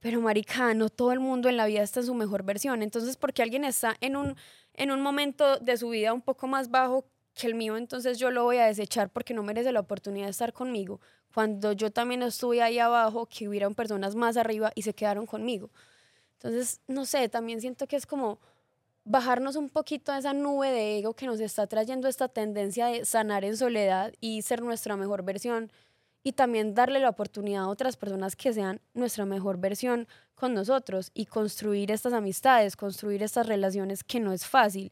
pero 0.00 0.22
marica, 0.22 0.72
no 0.72 0.88
todo 0.88 1.12
el 1.12 1.20
mundo 1.20 1.50
en 1.50 1.58
la 1.58 1.66
vida 1.66 1.82
está 1.82 2.00
en 2.00 2.06
su 2.06 2.14
mejor 2.14 2.44
versión. 2.44 2.82
Entonces, 2.82 3.18
porque 3.18 3.42
alguien 3.42 3.64
está 3.64 3.94
en 4.00 4.16
un, 4.16 4.36
en 4.72 4.90
un 4.90 5.02
momento 5.02 5.58
de 5.58 5.76
su 5.76 5.90
vida 5.90 6.14
un 6.14 6.22
poco 6.22 6.46
más 6.46 6.70
bajo 6.70 7.04
que 7.34 7.46
el 7.46 7.54
mío, 7.54 7.76
entonces 7.76 8.18
yo 8.18 8.30
lo 8.30 8.44
voy 8.44 8.56
a 8.56 8.64
desechar 8.64 9.10
porque 9.10 9.34
no 9.34 9.42
merece 9.42 9.70
la 9.70 9.80
oportunidad 9.80 10.24
de 10.26 10.30
estar 10.30 10.54
conmigo. 10.54 11.00
Cuando 11.34 11.72
yo 11.72 11.92
también 11.92 12.22
estuve 12.22 12.62
ahí 12.62 12.78
abajo, 12.78 13.26
que 13.26 13.46
hubieran 13.48 13.74
personas 13.74 14.14
más 14.14 14.38
arriba 14.38 14.72
y 14.74 14.80
se 14.80 14.94
quedaron 14.94 15.26
conmigo. 15.26 15.70
Entonces, 16.38 16.80
no 16.86 17.04
sé, 17.04 17.28
también 17.28 17.60
siento 17.60 17.86
que 17.86 17.96
es 17.96 18.06
como 18.06 18.38
bajarnos 19.06 19.54
un 19.54 19.70
poquito 19.70 20.10
a 20.10 20.18
esa 20.18 20.34
nube 20.34 20.70
de 20.72 20.98
ego 20.98 21.14
que 21.14 21.26
nos 21.26 21.38
está 21.38 21.68
trayendo 21.68 22.08
esta 22.08 22.28
tendencia 22.28 22.86
de 22.86 23.04
sanar 23.04 23.44
en 23.44 23.56
soledad 23.56 24.12
y 24.20 24.42
ser 24.42 24.62
nuestra 24.62 24.96
mejor 24.96 25.22
versión 25.22 25.70
y 26.24 26.32
también 26.32 26.74
darle 26.74 26.98
la 26.98 27.10
oportunidad 27.10 27.62
a 27.62 27.68
otras 27.68 27.96
personas 27.96 28.34
que 28.34 28.52
sean 28.52 28.80
nuestra 28.94 29.24
mejor 29.24 29.58
versión 29.58 30.08
con 30.34 30.54
nosotros 30.54 31.12
y 31.14 31.26
construir 31.26 31.92
estas 31.92 32.12
amistades, 32.12 32.74
construir 32.76 33.22
estas 33.22 33.46
relaciones 33.46 34.02
que 34.02 34.18
no 34.18 34.32
es 34.32 34.44
fácil. 34.44 34.90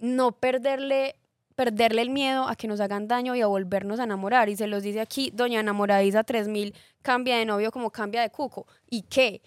No 0.00 0.32
perderle 0.32 1.14
perderle 1.54 2.02
el 2.02 2.10
miedo 2.10 2.48
a 2.48 2.56
que 2.56 2.66
nos 2.66 2.80
hagan 2.80 3.06
daño 3.06 3.36
y 3.36 3.40
a 3.40 3.46
volvernos 3.46 4.00
a 4.00 4.04
enamorar. 4.04 4.48
Y 4.48 4.56
se 4.56 4.66
los 4.66 4.82
dice 4.82 5.00
aquí, 5.00 5.30
doña 5.32 5.60
enamoradiza 5.60 6.24
3000, 6.24 6.74
cambia 7.02 7.36
de 7.36 7.44
novio 7.44 7.70
como 7.70 7.90
cambia 7.90 8.22
de 8.22 8.30
cuco. 8.30 8.66
¿Y 8.90 9.02
qué? 9.02 9.40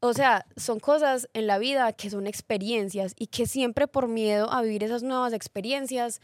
O 0.00 0.14
sea, 0.14 0.46
son 0.56 0.80
cosas 0.80 1.28
en 1.34 1.46
la 1.46 1.58
vida 1.58 1.92
que 1.92 2.08
son 2.08 2.26
experiencias 2.26 3.14
y 3.18 3.26
que 3.26 3.46
siempre 3.46 3.86
por 3.86 4.08
miedo 4.08 4.50
a 4.50 4.62
vivir 4.62 4.82
esas 4.82 5.02
nuevas 5.02 5.34
experiencias 5.34 6.22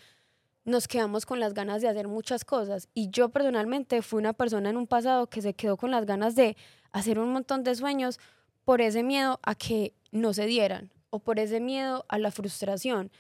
nos 0.65 0.89
quedamos 0.89 1.27
con 1.27 1.41
las 1.41 1.53
ganas 1.53 1.83
de 1.83 1.89
hacer 1.89 2.09
muchas 2.09 2.45
cosas. 2.45 2.89
Y 2.95 3.11
yo 3.11 3.29
personalmente 3.29 4.01
fui 4.01 4.19
una 4.19 4.33
persona 4.33 4.71
en 4.71 4.79
un 4.79 4.87
pasado 4.87 5.29
que 5.29 5.43
se 5.43 5.55
quedó 5.55 5.77
con 5.77 5.91
las 5.91 6.07
ganas 6.07 6.35
de 6.35 6.57
hacer 6.91 7.19
un 7.19 7.33
montón 7.33 7.65
de 7.65 7.75
sueños 7.75 8.19
por 8.65 8.81
ese 8.81 9.03
miedo 9.03 9.39
a 9.43 9.55
que 9.55 9.93
no 10.11 10.33
se 10.33 10.47
dieran 10.47 10.91
o 11.11 11.19
por 11.19 11.39
ese 11.39 11.61
miedo 11.61 12.07
a 12.09 12.19
la 12.19 12.31
frustración. 12.31 13.13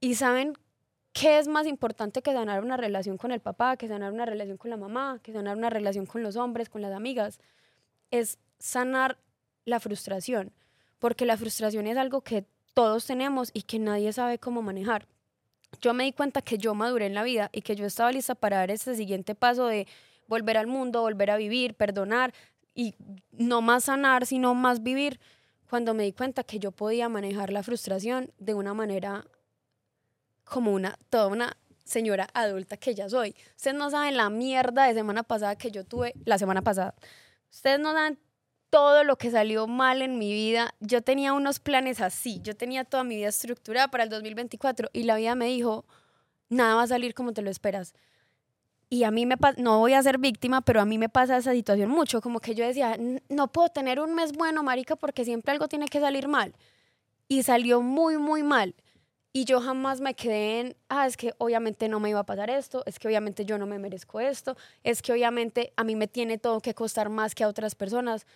Y 0.00 0.14
saben 0.14 0.54
qué 1.12 1.38
es 1.38 1.48
más 1.48 1.66
importante 1.66 2.22
que 2.22 2.32
sanar 2.32 2.64
una 2.64 2.76
relación 2.76 3.18
con 3.18 3.32
el 3.32 3.40
papá, 3.40 3.76
que 3.76 3.88
sanar 3.88 4.12
una 4.12 4.24
relación 4.24 4.56
con 4.56 4.70
la 4.70 4.76
mamá, 4.76 5.18
que 5.22 5.32
sanar 5.32 5.56
una 5.56 5.68
relación 5.68 6.06
con 6.06 6.22
los 6.22 6.36
hombres, 6.36 6.70
con 6.70 6.80
las 6.80 6.92
amigas. 6.92 7.40
Es 8.10 8.38
sanar 8.58 9.18
la 9.64 9.80
frustración, 9.80 10.52
porque 10.98 11.26
la 11.26 11.36
frustración 11.36 11.86
es 11.86 11.96
algo 11.96 12.22
que 12.22 12.44
todos 12.74 13.06
tenemos 13.06 13.50
y 13.52 13.62
que 13.62 13.78
nadie 13.78 14.12
sabe 14.12 14.38
cómo 14.38 14.62
manejar. 14.62 15.06
Yo 15.80 15.94
me 15.94 16.04
di 16.04 16.12
cuenta 16.12 16.42
que 16.42 16.58
yo 16.58 16.74
maduré 16.74 17.06
en 17.06 17.14
la 17.14 17.22
vida 17.22 17.50
y 17.52 17.62
que 17.62 17.76
yo 17.76 17.86
estaba 17.86 18.12
lista 18.12 18.34
para 18.34 18.58
dar 18.58 18.70
ese 18.70 18.94
siguiente 18.94 19.34
paso 19.34 19.66
de 19.66 19.86
volver 20.26 20.56
al 20.56 20.66
mundo, 20.66 21.02
volver 21.02 21.30
a 21.30 21.36
vivir, 21.36 21.74
perdonar 21.74 22.32
y 22.74 22.94
no 23.32 23.62
más 23.62 23.84
sanar, 23.84 24.26
sino 24.26 24.54
más 24.54 24.82
vivir, 24.82 25.20
cuando 25.68 25.94
me 25.94 26.02
di 26.02 26.12
cuenta 26.12 26.42
que 26.42 26.58
yo 26.58 26.72
podía 26.72 27.08
manejar 27.08 27.52
la 27.52 27.62
frustración 27.62 28.32
de 28.38 28.54
una 28.54 28.74
manera 28.74 29.24
como 30.44 30.72
una, 30.72 30.98
toda 31.10 31.28
una 31.28 31.56
señora 31.84 32.28
adulta 32.34 32.76
que 32.76 32.94
ya 32.94 33.08
soy. 33.08 33.36
Ustedes 33.56 33.76
no 33.76 33.90
saben 33.90 34.16
la 34.16 34.30
mierda 34.30 34.86
de 34.86 34.94
semana 34.94 35.22
pasada 35.22 35.56
que 35.56 35.70
yo 35.70 35.84
tuve 35.84 36.14
la 36.24 36.38
semana 36.38 36.62
pasada. 36.62 36.94
Ustedes 37.50 37.78
no 37.78 37.92
saben 37.92 38.18
todo 38.70 39.04
lo 39.04 39.16
que 39.16 39.30
salió 39.30 39.66
mal 39.66 40.00
en 40.00 40.18
mi 40.18 40.32
vida. 40.32 40.74
Yo 40.80 41.02
tenía 41.02 41.32
unos 41.32 41.58
planes 41.58 42.00
así, 42.00 42.40
yo 42.42 42.56
tenía 42.56 42.84
toda 42.84 43.04
mi 43.04 43.16
vida 43.16 43.28
estructurada 43.28 43.88
para 43.88 44.04
el 44.04 44.10
2024 44.10 44.90
y 44.92 45.02
la 45.02 45.16
vida 45.16 45.34
me 45.34 45.46
dijo, 45.46 45.84
nada 46.48 46.76
va 46.76 46.82
a 46.84 46.86
salir 46.86 47.14
como 47.14 47.32
te 47.32 47.42
lo 47.42 47.50
esperas. 47.50 47.94
Y 48.88 49.04
a 49.04 49.10
mí 49.12 49.24
me 49.26 49.36
no 49.58 49.78
voy 49.78 49.94
a 49.94 50.02
ser 50.02 50.18
víctima, 50.18 50.62
pero 50.62 50.80
a 50.80 50.84
mí 50.84 50.98
me 50.98 51.08
pasa 51.08 51.36
esa 51.36 51.52
situación 51.52 51.90
mucho, 51.90 52.20
como 52.20 52.40
que 52.40 52.54
yo 52.54 52.66
decía, 52.66 52.98
no 53.28 53.52
puedo 53.52 53.68
tener 53.68 54.00
un 54.00 54.14
mes 54.14 54.32
bueno, 54.32 54.64
marica, 54.64 54.96
porque 54.96 55.24
siempre 55.24 55.52
algo 55.52 55.68
tiene 55.68 55.86
que 55.86 56.00
salir 56.00 56.26
mal. 56.26 56.54
Y 57.28 57.44
salió 57.44 57.82
muy, 57.82 58.18
muy 58.18 58.42
mal. 58.42 58.74
Y 59.32 59.44
yo 59.44 59.60
jamás 59.60 60.00
me 60.00 60.14
quedé 60.14 60.58
en, 60.58 60.76
ah, 60.88 61.06
es 61.06 61.16
que 61.16 61.34
obviamente 61.38 61.88
no 61.88 62.00
me 62.00 62.10
iba 62.10 62.18
a 62.18 62.26
pasar 62.26 62.50
esto, 62.50 62.82
es 62.84 62.98
que 62.98 63.06
obviamente 63.06 63.44
yo 63.44 63.58
no 63.58 63.66
me 63.66 63.78
merezco 63.78 64.18
esto, 64.18 64.56
es 64.82 65.02
que 65.02 65.12
obviamente 65.12 65.72
a 65.76 65.84
mí 65.84 65.94
me 65.94 66.08
tiene 66.08 66.36
todo 66.36 66.60
que 66.60 66.74
costar 66.74 67.10
más 67.10 67.36
que 67.36 67.44
a 67.44 67.48
otras 67.48 67.76
personas. 67.76 68.26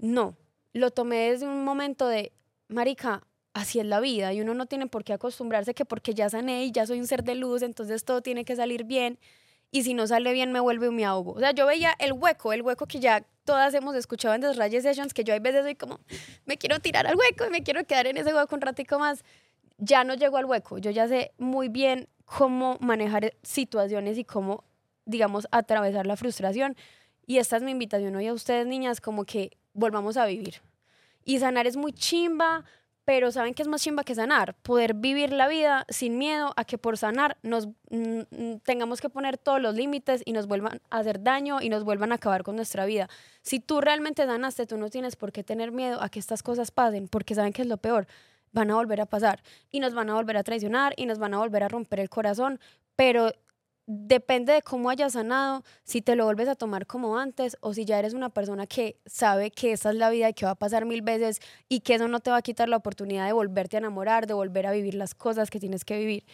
No, 0.00 0.36
lo 0.72 0.90
tomé 0.90 1.30
desde 1.30 1.46
un 1.46 1.62
momento 1.62 2.08
de, 2.08 2.32
marica, 2.68 3.22
así 3.52 3.80
es 3.80 3.86
la 3.86 4.00
vida 4.00 4.32
y 4.32 4.40
uno 4.40 4.54
no 4.54 4.64
tiene 4.64 4.86
por 4.86 5.04
qué 5.04 5.12
acostumbrarse 5.12 5.74
que 5.74 5.84
porque 5.84 6.14
ya 6.14 6.30
sané 6.30 6.64
y 6.64 6.72
ya 6.72 6.86
soy 6.86 7.00
un 7.00 7.06
ser 7.06 7.22
de 7.22 7.34
luz, 7.34 7.62
entonces 7.62 8.04
todo 8.04 8.22
tiene 8.22 8.44
que 8.46 8.56
salir 8.56 8.84
bien 8.84 9.18
y 9.70 9.82
si 9.82 9.92
no 9.92 10.06
sale 10.06 10.32
bien 10.32 10.52
me 10.52 10.60
vuelve 10.60 10.86
y 10.86 10.90
me 10.90 11.04
ahogo. 11.04 11.32
O 11.32 11.38
sea, 11.38 11.52
yo 11.52 11.66
veía 11.66 11.94
el 11.98 12.12
hueco, 12.12 12.54
el 12.54 12.62
hueco 12.62 12.86
que 12.86 12.98
ya 12.98 13.26
todas 13.44 13.74
hemos 13.74 13.94
escuchado 13.94 14.34
en 14.34 14.40
Desraye 14.40 14.80
Sessions, 14.80 15.12
que 15.12 15.22
yo 15.22 15.34
hay 15.34 15.40
veces 15.40 15.64
soy 15.64 15.74
como, 15.74 16.00
me 16.46 16.56
quiero 16.56 16.80
tirar 16.80 17.06
al 17.06 17.16
hueco 17.16 17.46
y 17.46 17.50
me 17.50 17.62
quiero 17.62 17.84
quedar 17.84 18.06
en 18.06 18.16
ese 18.16 18.34
hueco 18.34 18.54
un 18.54 18.62
ratico 18.62 18.98
más. 18.98 19.22
Ya 19.76 20.04
no 20.04 20.14
llego 20.14 20.38
al 20.38 20.46
hueco, 20.46 20.78
yo 20.78 20.90
ya 20.90 21.08
sé 21.08 21.32
muy 21.36 21.68
bien 21.68 22.08
cómo 22.24 22.78
manejar 22.80 23.34
situaciones 23.42 24.16
y 24.16 24.24
cómo, 24.24 24.64
digamos, 25.04 25.46
atravesar 25.50 26.06
la 26.06 26.16
frustración. 26.16 26.76
Y 27.30 27.38
esta 27.38 27.56
es 27.56 27.62
mi 27.62 27.70
invitación 27.70 28.16
hoy 28.16 28.26
a 28.26 28.32
ustedes, 28.32 28.66
niñas, 28.66 29.00
como 29.00 29.24
que 29.24 29.56
volvamos 29.72 30.16
a 30.16 30.26
vivir. 30.26 30.56
Y 31.24 31.38
sanar 31.38 31.68
es 31.68 31.76
muy 31.76 31.92
chimba, 31.92 32.64
pero 33.04 33.30
¿saben 33.30 33.54
qué 33.54 33.62
es 33.62 33.68
más 33.68 33.80
chimba 33.80 34.02
que 34.02 34.16
sanar? 34.16 34.56
Poder 34.62 34.94
vivir 34.94 35.32
la 35.32 35.46
vida 35.46 35.86
sin 35.88 36.18
miedo 36.18 36.52
a 36.56 36.64
que 36.64 36.76
por 36.76 36.98
sanar 36.98 37.36
nos 37.44 37.68
mm, 37.90 38.22
mm, 38.30 38.58
tengamos 38.64 39.00
que 39.00 39.08
poner 39.08 39.38
todos 39.38 39.62
los 39.62 39.76
límites 39.76 40.22
y 40.24 40.32
nos 40.32 40.48
vuelvan 40.48 40.80
a 40.90 40.98
hacer 40.98 41.22
daño 41.22 41.60
y 41.62 41.68
nos 41.68 41.84
vuelvan 41.84 42.10
a 42.10 42.16
acabar 42.16 42.42
con 42.42 42.56
nuestra 42.56 42.84
vida. 42.84 43.08
Si 43.42 43.60
tú 43.60 43.80
realmente 43.80 44.26
sanaste, 44.26 44.66
tú 44.66 44.76
no 44.76 44.90
tienes 44.90 45.14
por 45.14 45.30
qué 45.30 45.44
tener 45.44 45.70
miedo 45.70 46.02
a 46.02 46.08
que 46.08 46.18
estas 46.18 46.42
cosas 46.42 46.72
pasen, 46.72 47.06
porque 47.06 47.36
saben 47.36 47.52
que 47.52 47.62
es 47.62 47.68
lo 47.68 47.76
peor. 47.76 48.08
Van 48.50 48.72
a 48.72 48.74
volver 48.74 49.00
a 49.00 49.06
pasar 49.06 49.40
y 49.70 49.78
nos 49.78 49.94
van 49.94 50.10
a 50.10 50.14
volver 50.14 50.36
a 50.36 50.42
traicionar 50.42 50.94
y 50.96 51.06
nos 51.06 51.20
van 51.20 51.34
a 51.34 51.38
volver 51.38 51.62
a 51.62 51.68
romper 51.68 52.00
el 52.00 52.10
corazón, 52.10 52.58
pero 52.96 53.30
depende 53.92 54.52
de 54.52 54.62
cómo 54.62 54.88
hayas 54.88 55.14
sanado, 55.14 55.64
si 55.82 56.00
te 56.00 56.14
lo 56.14 56.24
vuelves 56.24 56.46
a 56.48 56.54
tomar 56.54 56.86
como 56.86 57.18
antes 57.18 57.56
o 57.60 57.74
si 57.74 57.84
ya 57.84 57.98
eres 57.98 58.14
una 58.14 58.28
persona 58.28 58.68
que 58.68 59.00
sabe 59.04 59.50
que 59.50 59.72
esta 59.72 59.90
es 59.90 59.96
la 59.96 60.10
vida 60.10 60.28
y 60.28 60.32
que 60.32 60.44
va 60.44 60.52
a 60.52 60.54
pasar 60.54 60.84
mil 60.84 61.02
veces 61.02 61.40
y 61.68 61.80
que 61.80 61.96
eso 61.96 62.06
no 62.06 62.20
te 62.20 62.30
va 62.30 62.36
a 62.36 62.42
quitar 62.42 62.68
la 62.68 62.76
oportunidad 62.76 63.26
de 63.26 63.32
volverte 63.32 63.76
a 63.76 63.80
enamorar, 63.80 64.28
de 64.28 64.34
volver 64.34 64.68
a 64.68 64.70
vivir 64.70 64.94
las 64.94 65.16
cosas 65.16 65.50
que 65.50 65.58
tienes 65.58 65.84
que 65.84 65.98
vivir. 65.98 66.24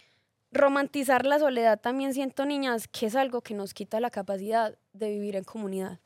Romantizar 0.51 1.25
la 1.25 1.39
soledad 1.39 1.79
también 1.79 2.13
siento, 2.13 2.45
niñas, 2.45 2.87
que 2.87 3.07
es 3.07 3.15
algo 3.15 3.41
que 3.41 3.55
nos 3.55 3.73
quita 3.73 3.99
la 3.99 4.11
capacidad 4.11 4.77
de 4.93 5.09
vivir 5.09 5.35
en 5.35 5.43
comunidad. 5.43 5.99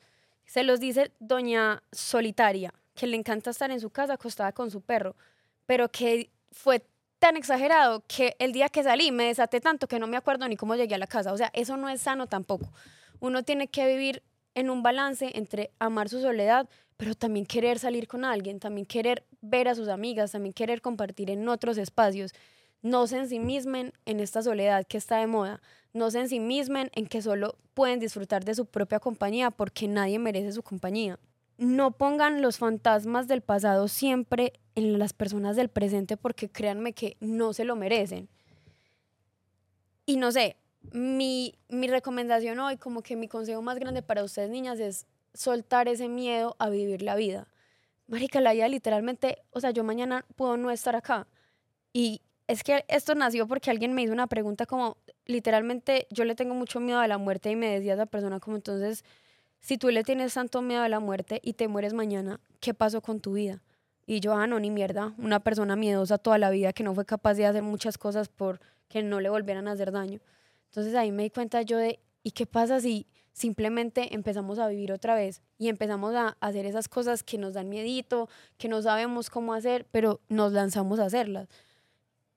Se 0.46 0.62
los 0.62 0.80
dice 0.80 1.12
doña 1.20 1.82
solitaria, 1.92 2.72
que 2.94 3.06
le 3.06 3.18
encanta 3.18 3.50
estar 3.50 3.70
en 3.70 3.80
su 3.80 3.90
casa 3.90 4.14
acostada 4.14 4.52
con 4.52 4.70
su 4.70 4.80
perro, 4.80 5.16
pero 5.66 5.90
que 5.90 6.30
fue 6.50 6.82
tan 7.22 7.36
exagerado 7.36 8.02
que 8.08 8.34
el 8.40 8.50
día 8.50 8.68
que 8.68 8.82
salí 8.82 9.12
me 9.12 9.26
desaté 9.26 9.60
tanto 9.60 9.86
que 9.86 10.00
no 10.00 10.08
me 10.08 10.16
acuerdo 10.16 10.48
ni 10.48 10.56
cómo 10.56 10.74
llegué 10.74 10.96
a 10.96 10.98
la 10.98 11.06
casa. 11.06 11.32
O 11.32 11.36
sea, 11.36 11.52
eso 11.54 11.76
no 11.76 11.88
es 11.88 12.00
sano 12.00 12.26
tampoco. 12.26 12.72
Uno 13.20 13.44
tiene 13.44 13.68
que 13.68 13.86
vivir 13.86 14.24
en 14.56 14.70
un 14.70 14.82
balance 14.82 15.30
entre 15.34 15.70
amar 15.78 16.08
su 16.08 16.20
soledad, 16.20 16.68
pero 16.96 17.14
también 17.14 17.46
querer 17.46 17.78
salir 17.78 18.08
con 18.08 18.24
alguien, 18.24 18.58
también 18.58 18.86
querer 18.86 19.24
ver 19.40 19.68
a 19.68 19.76
sus 19.76 19.86
amigas, 19.86 20.32
también 20.32 20.52
querer 20.52 20.82
compartir 20.82 21.30
en 21.30 21.48
otros 21.48 21.78
espacios. 21.78 22.32
No 22.82 23.06
se 23.06 23.18
ensimismen 23.18 23.92
en 24.04 24.18
esta 24.18 24.42
soledad 24.42 24.84
que 24.84 24.98
está 24.98 25.18
de 25.18 25.28
moda. 25.28 25.62
No 25.92 26.10
se 26.10 26.18
ensimismen 26.18 26.90
en 26.92 27.06
que 27.06 27.22
solo 27.22 27.54
pueden 27.72 28.00
disfrutar 28.00 28.44
de 28.44 28.56
su 28.56 28.66
propia 28.66 28.98
compañía 28.98 29.52
porque 29.52 29.86
nadie 29.86 30.18
merece 30.18 30.50
su 30.50 30.64
compañía. 30.64 31.20
No 31.56 31.92
pongan 31.92 32.42
los 32.42 32.58
fantasmas 32.58 33.28
del 33.28 33.42
pasado 33.42 33.86
siempre 33.86 34.54
en 34.74 34.98
las 34.98 35.12
personas 35.12 35.56
del 35.56 35.68
presente 35.68 36.16
porque 36.16 36.48
créanme 36.48 36.92
que 36.92 37.16
no 37.20 37.52
se 37.52 37.64
lo 37.64 37.76
merecen. 37.76 38.28
Y 40.06 40.16
no 40.16 40.32
sé, 40.32 40.56
mi, 40.92 41.54
mi 41.68 41.86
recomendación 41.88 42.58
hoy, 42.58 42.76
como 42.76 43.02
que 43.02 43.16
mi 43.16 43.28
consejo 43.28 43.62
más 43.62 43.78
grande 43.78 44.02
para 44.02 44.24
ustedes 44.24 44.50
niñas 44.50 44.80
es 44.80 45.06
soltar 45.34 45.88
ese 45.88 46.08
miedo 46.08 46.56
a 46.58 46.68
vivir 46.68 47.02
la 47.02 47.14
vida. 47.14 47.48
Marica, 48.08 48.40
la 48.40 48.52
vida 48.52 48.68
literalmente, 48.68 49.38
o 49.52 49.60
sea, 49.60 49.70
yo 49.70 49.84
mañana 49.84 50.26
puedo 50.36 50.56
no 50.56 50.70
estar 50.70 50.96
acá. 50.96 51.26
Y 51.92 52.20
es 52.48 52.62
que 52.62 52.84
esto 52.88 53.14
nació 53.14 53.46
porque 53.46 53.70
alguien 53.70 53.94
me 53.94 54.02
hizo 54.02 54.12
una 54.12 54.26
pregunta 54.26 54.66
como, 54.66 54.96
literalmente, 55.26 56.06
yo 56.10 56.24
le 56.24 56.34
tengo 56.34 56.54
mucho 56.54 56.80
miedo 56.80 56.98
a 56.98 57.08
la 57.08 57.18
muerte 57.18 57.50
y 57.50 57.56
me 57.56 57.68
decía 57.68 57.94
esa 57.94 58.06
persona 58.06 58.40
como, 58.40 58.56
entonces, 58.56 59.04
si 59.60 59.78
tú 59.78 59.88
le 59.90 60.02
tienes 60.02 60.34
tanto 60.34 60.60
miedo 60.60 60.82
a 60.82 60.88
la 60.88 61.00
muerte 61.00 61.40
y 61.42 61.54
te 61.54 61.68
mueres 61.68 61.94
mañana, 61.94 62.40
¿qué 62.60 62.74
pasó 62.74 63.00
con 63.00 63.20
tu 63.20 63.34
vida? 63.34 63.62
Y 64.06 64.20
yo, 64.20 64.34
ah, 64.34 64.46
no, 64.46 64.58
ni 64.58 64.70
mierda, 64.70 65.14
una 65.18 65.40
persona 65.40 65.76
miedosa 65.76 66.18
toda 66.18 66.38
la 66.38 66.50
vida 66.50 66.72
que 66.72 66.82
no 66.82 66.94
fue 66.94 67.04
capaz 67.04 67.34
de 67.34 67.46
hacer 67.46 67.62
muchas 67.62 67.98
cosas 67.98 68.28
por 68.28 68.60
que 68.88 69.02
no 69.02 69.20
le 69.20 69.30
volvieran 69.30 69.68
a 69.68 69.72
hacer 69.72 69.92
daño. 69.92 70.20
Entonces 70.66 70.94
ahí 70.94 71.12
me 71.12 71.22
di 71.22 71.30
cuenta 71.30 71.62
yo 71.62 71.78
de, 71.78 72.00
¿y 72.22 72.32
qué 72.32 72.46
pasa 72.46 72.80
si 72.80 73.06
simplemente 73.32 74.14
empezamos 74.14 74.58
a 74.58 74.68
vivir 74.68 74.92
otra 74.92 75.14
vez 75.14 75.40
y 75.56 75.68
empezamos 75.68 76.14
a 76.14 76.36
hacer 76.40 76.66
esas 76.66 76.88
cosas 76.88 77.22
que 77.22 77.38
nos 77.38 77.54
dan 77.54 77.68
miedito, 77.68 78.28
que 78.58 78.68
no 78.68 78.82
sabemos 78.82 79.30
cómo 79.30 79.54
hacer, 79.54 79.86
pero 79.90 80.20
nos 80.28 80.52
lanzamos 80.52 80.98
a 80.98 81.06
hacerlas? 81.06 81.48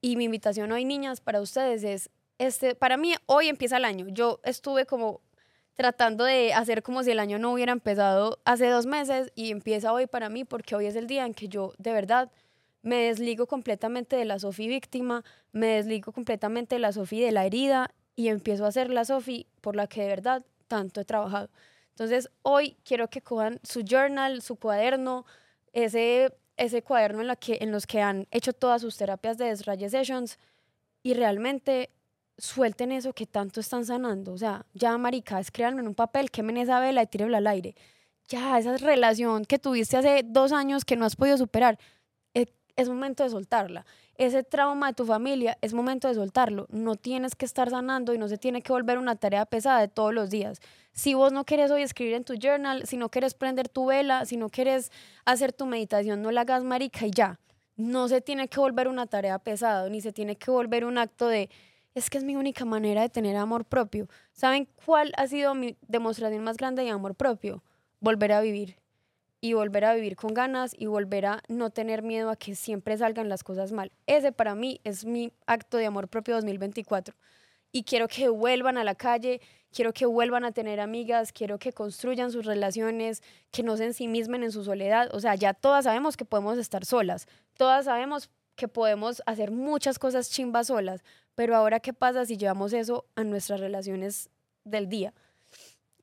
Y 0.02 0.18
mi 0.18 0.26
invitación 0.26 0.72
hoy, 0.72 0.86
niñas, 0.86 1.20
para 1.20 1.42
ustedes 1.42 1.84
es, 1.84 2.10
este, 2.38 2.76
para 2.76 2.96
mí 2.96 3.16
hoy 3.26 3.48
empieza 3.50 3.78
el 3.78 3.86
año. 3.86 4.08
Yo 4.10 4.40
estuve 4.44 4.86
como 4.86 5.22
tratando 5.76 6.24
de 6.24 6.54
hacer 6.54 6.84
como 6.84 7.04
si 7.04 7.12
el 7.12 7.20
año 7.20 7.38
no 7.38 7.52
hubiera 7.52 7.72
empezado 7.72 8.40
hace 8.46 8.68
dos 8.70 8.86
meses 8.86 9.32
y 9.36 9.52
empieza 9.52 9.94
hoy 9.94 10.08
para 10.08 10.30
mí 10.30 10.46
porque 10.46 10.76
hoy 10.76 10.86
es 10.86 10.96
el 10.96 11.08
día 11.08 11.26
en 11.26 11.34
que 11.34 11.48
yo 11.48 11.74
de 11.78 11.92
verdad 11.92 12.32
me 12.82 12.98
desligo 12.98 13.48
completamente 13.48 14.16
de 14.16 14.26
la 14.26 14.40
Sofi 14.40 14.68
víctima, 14.68 15.24
me 15.52 15.68
desligo 15.68 16.12
completamente 16.12 16.76
de 16.76 16.80
la 16.80 16.92
Sofi 16.92 17.20
de 17.20 17.32
la 17.32 17.46
herida 17.46 17.92
y 18.16 18.30
empiezo 18.30 18.66
a 18.66 18.72
ser 18.72 18.90
la 18.90 19.06
Sofi 19.06 19.48
por 19.62 19.76
la 19.76 19.88
que 19.88 20.04
de 20.04 20.08
verdad 20.08 20.46
tanto 20.68 21.02
he 21.02 21.06
trabajado. 21.06 21.50
Entonces, 21.90 22.30
hoy 22.42 22.78
quiero 22.84 23.10
que 23.10 23.22
cojan 23.22 23.60
su 23.64 23.82
journal, 23.82 24.42
su 24.42 24.58
cuaderno, 24.58 25.26
ese, 25.74 26.38
ese 26.58 26.82
cuaderno 26.82 27.22
en, 27.22 27.28
la 27.28 27.36
que, 27.36 27.58
en 27.62 27.72
los 27.72 27.88
que 27.88 28.02
han 28.02 28.28
hecho 28.32 28.54
todas 28.54 28.82
sus 28.82 28.98
terapias 28.98 29.38
de 29.38 29.46
desraye 29.46 29.90
sessions 29.90 30.38
y 31.04 31.14
realmente 31.14 31.90
suelten 32.38 32.92
eso 32.92 33.14
que 33.14 33.26
tanto 33.26 33.60
están 33.60 33.86
sanando. 33.86 34.34
O 34.34 34.38
sea, 34.38 34.66
ya, 34.74 34.98
marica, 34.98 35.40
escríbanme 35.40 35.82
en 35.82 35.88
un 35.88 35.96
papel, 35.96 36.32
quemen 36.32 36.58
esa 36.58 36.80
vela 36.80 37.04
y 37.04 37.08
tírenla 37.08 37.38
al 37.40 37.48
aire. 37.48 37.76
Ya, 38.28 38.58
esa 38.58 38.78
relación 38.78 39.46
que 39.46 39.60
tuviste 39.60 39.98
hace 39.98 40.24
dos 40.26 40.52
años 40.52 40.86
que 40.86 40.96
no 40.96 41.06
has 41.06 41.16
podido 41.16 41.38
superar, 41.38 41.78
es, 42.34 42.48
es 42.76 42.90
momento 42.90 43.24
de 43.24 43.30
soltarla 43.30 43.86
ese 44.18 44.44
trauma 44.44 44.88
de 44.88 44.94
tu 44.94 45.06
familia 45.06 45.58
es 45.62 45.74
momento 45.74 46.08
de 46.08 46.16
soltarlo. 46.16 46.68
No 46.70 46.96
tienes 46.96 47.36
que 47.36 47.46
estar 47.46 47.70
sanando 47.70 48.14
y 48.14 48.18
no 48.18 48.28
se 48.28 48.38
tiene 48.38 48.62
que 48.62 48.72
volver 48.72 48.98
una 48.98 49.16
tarea 49.16 49.46
pesada 49.46 49.82
de 49.82 49.88
todos 49.88 50.14
los 50.14 50.30
días. 50.30 50.60
Si 50.94 51.14
vos 51.14 51.34
no 51.34 51.44
quieres 51.44 51.72
hoy 51.72 51.82
escribir 51.82 52.14
en 52.14 52.24
tu 52.24 52.36
journal, 52.36 52.86
si 52.86 52.98
no 52.98 53.10
quieres 53.10 53.34
prender 53.34 53.68
tu 53.68 53.88
vela, 53.88 54.26
si 54.26 54.38
no 54.38 54.50
quieres 54.50 54.92
hacer 55.26 55.52
tu 55.52 55.66
meditación, 55.66 56.22
no 56.22 56.32
la 56.32 56.42
hagas 56.42 56.64
marica 56.64 57.06
y 57.06 57.12
ya. 57.12 57.40
No 57.76 58.08
se 58.08 58.22
tiene 58.22 58.48
que 58.48 58.60
volver 58.60 58.88
una 58.88 59.06
tarea 59.06 59.38
pesada, 59.40 59.90
ni 59.90 60.00
se 60.00 60.14
tiene 60.14 60.38
que 60.38 60.50
volver 60.50 60.86
un 60.86 60.98
acto 60.98 61.28
de, 61.28 61.50
es 61.96 62.10
que 62.10 62.18
es 62.18 62.24
mi 62.26 62.36
única 62.36 62.66
manera 62.66 63.02
de 63.02 63.10
tener 63.10 63.38
amor 63.38 63.66
propio. 63.66 64.08
¿Saben 64.34 64.68
cuál 64.86 65.14
ha 65.18 65.28
sido 65.28 65.56
mi 65.56 65.78
demostración 65.88 66.44
más 66.44 66.58
grande 66.58 66.84
de 66.84 66.90
amor 66.90 67.16
propio? 67.16 67.64
Volver 68.02 68.34
a 68.34 68.42
vivir 68.42 68.76
y 69.40 69.54
volver 69.54 69.86
a 69.86 69.94
vivir 69.94 70.18
con 70.18 70.34
ganas 70.34 70.74
y 70.78 70.88
volver 70.88 71.26
a 71.26 71.42
no 71.48 71.70
tener 71.70 72.04
miedo 72.04 72.30
a 72.30 72.36
que 72.36 72.54
siempre 72.54 72.98
salgan 72.98 73.30
las 73.30 73.44
cosas 73.44 73.72
mal. 73.72 73.94
Ese 74.08 74.34
para 74.34 74.56
mí 74.56 74.82
es 74.84 75.06
mi 75.06 75.32
acto 75.48 75.78
de 75.78 75.86
amor 75.86 76.10
propio 76.10 76.36
2024. 76.36 77.16
Y 77.72 77.84
quiero 77.84 78.08
que 78.08 78.28
vuelvan 78.28 78.78
a 78.78 78.84
la 78.84 78.96
calle, 78.96 79.42
quiero 79.72 79.94
que 79.94 80.06
vuelvan 80.06 80.44
a 80.44 80.52
tener 80.52 80.82
amigas, 80.82 81.32
quiero 81.32 81.60
que 81.60 81.72
construyan 81.72 82.32
sus 82.32 82.46
relaciones, 82.46 83.22
que 83.52 83.64
no 83.64 83.78
se 83.78 83.86
ensimismen 83.86 84.44
en 84.44 84.52
su 84.52 84.66
soledad. 84.66 85.10
O 85.14 85.20
sea, 85.22 85.36
ya 85.36 85.54
todas 85.54 85.86
sabemos 85.86 86.18
que 86.18 86.26
podemos 86.26 86.58
estar 86.58 86.86
solas, 86.86 87.28
todas 87.54 87.86
sabemos 87.86 88.30
que 88.56 88.68
podemos 88.68 89.22
hacer 89.26 89.52
muchas 89.52 90.00
cosas 90.00 90.30
chimbas 90.30 90.68
solas, 90.68 91.04
pero 91.36 91.56
ahora 91.56 91.80
qué 91.80 91.94
pasa 91.94 92.26
si 92.26 92.38
llevamos 92.38 92.74
eso 92.74 93.06
a 93.16 93.24
nuestras 93.24 93.60
relaciones 93.60 94.30
del 94.64 94.88
día. 94.90 95.14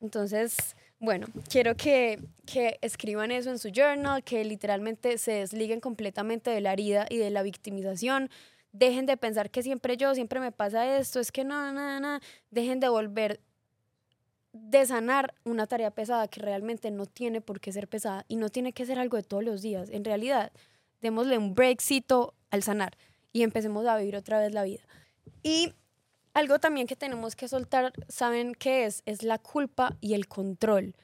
Entonces, 0.01 0.75
bueno, 0.99 1.27
quiero 1.49 1.75
que, 1.75 2.19
que, 2.45 2.77
escriban 2.81 3.31
eso 3.31 3.49
en 3.49 3.59
su 3.59 3.69
journal, 3.69 4.23
que 4.23 4.43
literalmente 4.43 5.17
se 5.17 5.33
desliguen 5.33 5.79
completamente 5.79 6.49
de 6.51 6.61
la 6.61 6.73
herida 6.73 7.05
y 7.09 7.17
de 7.17 7.29
la 7.29 7.43
victimización. 7.43 8.29
Dejen 8.71 9.05
de 9.05 9.17
pensar 9.17 9.49
que 9.49 9.63
siempre 9.63 9.97
yo, 9.97 10.15
siempre 10.15 10.39
me 10.39 10.51
pasa 10.51 10.97
esto, 10.97 11.19
es 11.19 11.31
que 11.31 11.43
no, 11.43 11.73
no, 11.73 11.99
no. 11.99 12.19
Dejen 12.51 12.79
de 12.79 12.89
volver 12.89 13.39
de 14.53 14.85
sanar 14.85 15.33
una 15.43 15.65
tarea 15.65 15.91
pesada 15.91 16.27
que 16.27 16.39
realmente 16.39 16.91
no 16.91 17.07
tiene 17.07 17.41
por 17.41 17.59
qué 17.59 17.71
ser 17.71 17.87
pesada 17.87 18.23
y 18.27 18.35
no 18.35 18.49
tiene 18.49 18.71
que 18.71 18.85
ser 18.85 18.99
algo 18.99 19.17
de 19.17 19.23
todos 19.23 19.43
los 19.43 19.61
días. 19.61 19.89
En 19.89 20.05
realidad, 20.05 20.51
démosle 21.01 21.37
un 21.37 21.55
breakcito 21.55 22.33
al 22.53 22.61
sanar 22.61 22.95
y 23.33 23.41
empecemos 23.41 23.85
a 23.87 23.97
vivir 23.97 24.15
otra 24.15 24.39
vez 24.39 24.53
la 24.53 24.63
vida. 24.63 24.83
Y 25.41 25.73
algo 26.35 26.59
también 26.59 26.85
que 26.85 26.95
tenemos 26.95 27.35
que 27.35 27.47
soltar, 27.47 27.91
¿saben 28.07 28.53
qué 28.53 28.85
es? 28.85 29.01
Es 29.05 29.23
la 29.23 29.39
culpa 29.39 29.97
y 30.01 30.13
el 30.13 30.27
control. 30.27 30.95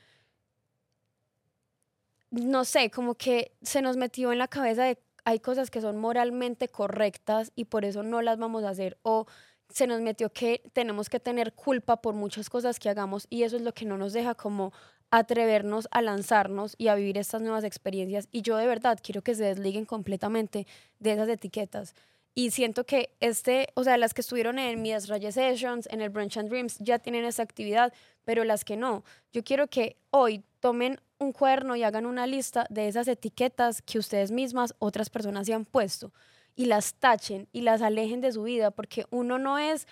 No 2.30 2.64
sé, 2.66 2.92
como 2.92 3.16
que 3.16 3.52
se 3.64 3.82
nos 3.82 3.98
metió 3.98 4.32
en 4.32 4.38
la 4.38 4.48
cabeza 4.48 4.84
de 4.84 5.00
hay 5.26 5.40
cosas 5.40 5.72
que 5.72 5.82
son 5.82 5.98
moralmente 5.98 6.70
correctas 6.70 7.52
y 7.56 7.66
por 7.66 7.84
eso 7.84 8.04
no 8.04 8.22
las 8.22 8.38
vamos 8.38 8.64
a 8.64 8.70
hacer. 8.70 9.00
O 9.02 9.26
se 9.70 9.88
nos 9.88 10.02
metió 10.02 10.32
que 10.32 10.62
tenemos 10.74 11.10
que 11.10 11.20
tener 11.20 11.54
culpa 11.54 12.02
por 12.02 12.14
muchas 12.14 12.50
cosas 12.50 12.80
que 12.80 12.90
hagamos 12.90 13.26
y 13.30 13.44
eso 13.44 13.56
es 13.56 13.64
lo 13.64 13.74
que 13.74 13.86
no 13.86 13.98
nos 13.98 14.14
deja 14.14 14.36
como 14.36 14.72
atrevernos 15.12 15.88
a 15.92 16.02
lanzarnos 16.02 16.76
y 16.78 16.88
a 16.88 16.96
vivir 16.96 17.18
estas 17.18 17.42
nuevas 17.42 17.64
experiencias. 17.64 18.28
Y 18.32 18.42
yo 18.42 18.58
de 18.58 18.68
verdad 18.68 19.00
quiero 19.02 19.22
que 19.22 19.36
se 19.36 19.44
desliguen 19.44 19.86
completamente 19.86 20.68
de 21.00 21.14
esas 21.14 21.30
etiquetas. 21.30 21.96
Y 22.36 22.52
siento 22.52 22.86
que 22.86 23.16
este, 23.20 23.70
o 23.74 23.84
sea, 23.84 23.98
las 23.98 24.14
que 24.14 24.22
estuvieron 24.22 24.60
en 24.60 24.82
mis 24.82 25.08
Rayas 25.08 25.34
Sessions, 25.34 25.88
en 25.92 26.02
el 26.02 26.10
Brunch 26.10 26.38
and 26.38 26.50
Dreams, 26.50 26.78
ya 26.80 27.00
tienen 27.00 27.26
esa 27.26 27.44
actividad, 27.44 27.92
pero 28.24 28.44
las 28.44 28.64
que 28.64 28.78
no. 28.78 29.04
Yo 29.34 29.44
quiero 29.44 29.68
que 29.68 29.98
hoy 30.12 30.44
tomen 30.60 31.02
un 31.18 31.34
cuaderno 31.34 31.76
y 31.76 31.84
hagan 31.84 32.06
una 32.06 32.28
lista 32.28 32.66
de 32.70 32.88
esas 32.88 33.08
etiquetas 33.08 33.82
que 33.82 34.00
ustedes 34.00 34.32
mismas, 34.32 34.74
otras 34.80 35.10
personas 35.10 35.48
se 35.48 35.54
han 35.54 35.66
puesto 35.66 36.14
y 36.56 36.66
las 36.66 36.94
tachen 36.96 37.48
y 37.52 37.62
las 37.62 37.82
alejen 37.82 38.22
de 38.22 38.34
su 38.34 38.44
vida, 38.44 38.72
porque 38.72 39.06
uno 39.12 39.40
no 39.40 39.58
es 39.58 39.88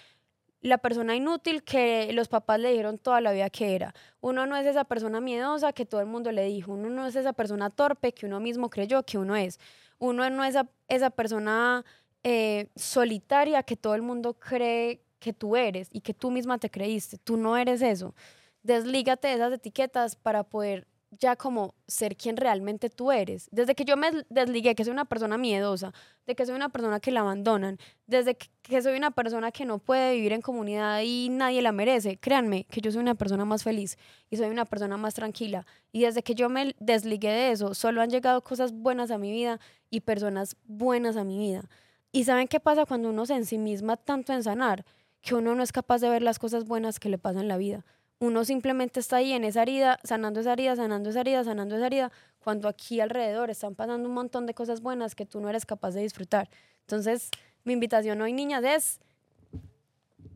la 0.62 0.78
persona 0.78 1.16
inútil 1.16 1.64
que 1.64 2.12
los 2.14 2.28
papás 2.28 2.60
le 2.60 2.72
dijeron 2.72 2.98
toda 2.98 3.22
la 3.22 3.32
vida 3.32 3.50
que 3.50 3.76
era. 3.76 3.94
Uno 4.22 4.46
no 4.46 4.56
es 4.58 4.66
esa 4.66 4.84
persona 4.86 5.22
miedosa 5.22 5.74
que 5.74 5.86
todo 5.86 6.02
el 6.02 6.08
mundo 6.08 6.32
le 6.32 6.46
dijo. 6.46 6.74
Uno 6.74 6.90
no 6.90 7.06
es 7.06 7.16
esa 7.16 7.34
persona 7.34 7.70
torpe 7.70 8.14
que 8.14 8.26
uno 8.26 8.40
mismo 8.40 8.70
creyó 8.70 9.04
que 9.04 9.18
uno 9.18 9.36
es. 9.36 9.60
Uno 10.00 10.30
no 10.30 10.44
es 10.44 10.52
esa, 10.52 10.68
esa 10.88 11.10
persona 11.10 11.86
eh, 12.24 12.70
solitaria 12.76 13.64
que 13.64 13.76
todo 13.76 13.96
el 13.96 14.02
mundo 14.02 14.34
cree 14.34 15.02
que 15.20 15.34
tú 15.34 15.56
eres 15.56 15.90
y 15.92 16.02
que 16.02 16.14
tú 16.14 16.32
misma 16.32 16.58
te 16.58 16.70
creíste. 16.70 17.18
Tú 17.18 17.38
no 17.38 17.58
eres 17.58 17.82
eso. 17.82 18.16
Deslígate 18.64 19.28
de 19.28 19.36
esas 19.36 19.54
etiquetas 19.54 20.16
para 20.16 20.44
poder 20.44 20.88
ya 21.12 21.36
como 21.36 21.74
ser 21.88 22.18
quien 22.18 22.38
realmente 22.38 22.90
tú 22.90 23.12
eres. 23.12 23.48
Desde 23.52 23.76
que 23.76 23.86
yo 23.86 23.98
me 23.98 24.26
desligué 24.30 24.76
que 24.76 24.84
soy 24.84 24.92
una 24.92 25.06
persona 25.06 25.38
miedosa, 25.38 25.94
de 26.26 26.36
que 26.36 26.46
soy 26.46 26.56
una 26.56 26.70
persona 26.70 27.00
que 27.00 27.12
la 27.12 27.22
abandonan, 27.22 27.78
desde 28.06 28.36
que 28.36 28.82
soy 28.82 28.98
una 28.98 29.12
persona 29.12 29.52
que 29.52 29.66
no 29.66 29.80
puede 29.80 30.16
vivir 30.16 30.34
en 30.34 30.42
comunidad 30.42 31.02
y 31.04 31.30
nadie 31.30 31.62
la 31.62 31.72
merece, 31.72 32.18
créanme 32.18 32.66
que 32.66 32.82
yo 32.82 32.92
soy 32.92 33.02
una 33.02 33.16
persona 33.16 33.46
más 33.46 33.64
feliz 33.64 33.98
y 34.30 34.38
soy 34.38 34.50
una 34.50 34.66
persona 34.66 34.98
más 34.98 35.14
tranquila. 35.14 35.66
Y 35.92 36.02
desde 36.02 36.24
que 36.24 36.36
yo 36.36 36.50
me 36.50 36.76
desligué 36.80 37.30
de 37.30 37.52
eso, 37.52 37.74
solo 37.74 38.02
han 38.02 38.10
llegado 38.10 38.44
cosas 38.44 38.74
buenas 38.74 39.12
a 39.12 39.18
mi 39.18 39.32
vida 39.32 39.60
y 39.90 40.02
personas 40.02 40.56
buenas 40.66 41.16
a 41.16 41.24
mi 41.24 41.38
vida. 41.38 41.64
¿Y 42.12 42.24
saben 42.24 42.48
qué 42.48 42.60
pasa 42.60 42.86
cuando 42.86 43.10
uno 43.10 43.26
se 43.26 43.36
ensimisma 43.36 43.98
tanto 43.98 44.34
en 44.34 44.44
sanar? 44.44 44.86
Que 45.22 45.36
uno 45.36 45.56
no 45.56 45.64
es 45.64 45.72
capaz 45.72 46.00
de 46.00 46.10
ver 46.10 46.22
las 46.22 46.40
cosas 46.40 46.66
buenas 46.66 47.00
que 47.00 47.10
le 47.10 47.18
pasan 47.18 47.44
en 47.44 47.48
la 47.48 47.58
vida. 47.58 47.86
Uno 48.20 48.46
simplemente 48.46 49.00
está 49.00 49.18
ahí 49.18 49.34
en 49.34 49.44
esa 49.44 49.62
herida, 49.62 50.00
sanando 50.04 50.40
esa 50.40 50.54
herida, 50.54 50.76
sanando 50.76 51.10
esa 51.10 51.22
herida, 51.22 51.44
sanando 51.44 51.76
esa 51.76 51.86
herida, 51.86 52.12
cuando 52.40 52.68
aquí 52.68 53.00
alrededor 53.00 53.50
están 53.50 53.76
pasando 53.76 54.08
un 54.08 54.16
montón 54.16 54.46
de 54.46 54.54
cosas 54.54 54.82
buenas 54.82 55.16
que 55.16 55.26
tú 55.26 55.40
no 55.40 55.50
eres 55.50 55.66
capaz 55.66 55.92
de 55.92 56.02
disfrutar. 56.02 56.50
Entonces, 56.82 57.30
mi 57.64 57.74
invitación 57.74 58.22
hoy, 58.22 58.34
niñas, 58.34 58.64
es 58.64 59.00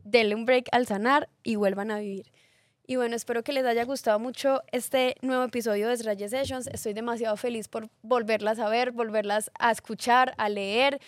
denle 0.03 0.35
un 0.35 0.45
break 0.45 0.67
al 0.71 0.85
sanar 0.85 1.29
y 1.43 1.55
vuelvan 1.55 1.91
a 1.91 1.99
vivir. 1.99 2.31
Y 2.85 2.97
bueno, 2.97 3.15
espero 3.15 3.43
que 3.43 3.53
les 3.53 3.65
haya 3.65 3.85
gustado 3.85 4.19
mucho 4.19 4.61
este 4.71 5.15
nuevo 5.21 5.43
episodio 5.43 5.87
de 5.87 5.95
Sraye 5.95 6.27
Sessions. 6.27 6.67
Estoy 6.67 6.93
demasiado 6.93 7.37
feliz 7.37 7.67
por 7.67 7.89
volverlas 8.01 8.59
a 8.59 8.67
ver, 8.67 8.91
volverlas 8.91 9.49
a 9.57 9.71
escuchar, 9.71 10.33
a 10.37 10.49
leer. 10.49 10.99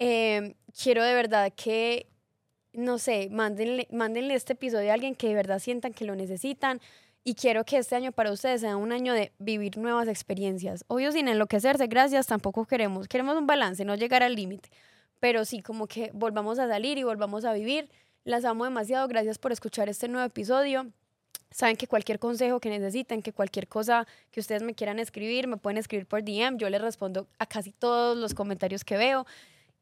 Eh, 0.00 0.56
quiero 0.76 1.04
de 1.04 1.14
verdad 1.14 1.52
que 1.54 2.08
no 2.72 2.98
sé, 2.98 3.28
mándenle, 3.30 3.88
mándenle 3.90 4.34
este 4.34 4.52
episodio 4.52 4.90
a 4.90 4.94
alguien 4.94 5.14
que 5.14 5.28
de 5.28 5.34
verdad 5.34 5.58
sientan 5.58 5.92
que 5.92 6.04
lo 6.04 6.14
necesitan. 6.14 6.80
Y 7.24 7.34
quiero 7.34 7.64
que 7.64 7.76
este 7.76 7.94
año 7.94 8.12
para 8.12 8.32
ustedes 8.32 8.62
sea 8.62 8.76
un 8.76 8.92
año 8.92 9.12
de 9.12 9.32
vivir 9.38 9.76
nuevas 9.76 10.08
experiencias. 10.08 10.84
Obvio, 10.88 11.12
sin 11.12 11.28
enloquecerse, 11.28 11.86
gracias, 11.86 12.26
tampoco 12.26 12.64
queremos. 12.64 13.08
Queremos 13.08 13.36
un 13.36 13.46
balance, 13.46 13.84
no 13.84 13.96
llegar 13.96 14.22
al 14.22 14.34
límite. 14.34 14.70
Pero 15.20 15.44
sí, 15.44 15.60
como 15.60 15.86
que 15.86 16.10
volvamos 16.14 16.58
a 16.58 16.68
salir 16.68 16.96
y 16.96 17.02
volvamos 17.02 17.44
a 17.44 17.52
vivir. 17.52 17.90
Las 18.24 18.44
amo 18.44 18.64
demasiado. 18.64 19.08
Gracias 19.08 19.38
por 19.38 19.52
escuchar 19.52 19.88
este 19.88 20.08
nuevo 20.08 20.26
episodio. 20.26 20.86
Saben 21.50 21.76
que 21.76 21.86
cualquier 21.86 22.18
consejo 22.18 22.60
que 22.60 22.68
necesiten, 22.68 23.22
que 23.22 23.32
cualquier 23.32 23.68
cosa 23.68 24.06
que 24.30 24.40
ustedes 24.40 24.62
me 24.62 24.74
quieran 24.74 24.98
escribir, 24.98 25.48
me 25.48 25.56
pueden 25.56 25.78
escribir 25.78 26.06
por 26.06 26.22
DM. 26.22 26.58
Yo 26.58 26.68
les 26.68 26.80
respondo 26.80 27.26
a 27.38 27.46
casi 27.46 27.72
todos 27.72 28.16
los 28.16 28.34
comentarios 28.34 28.84
que 28.84 28.96
veo. 28.96 29.26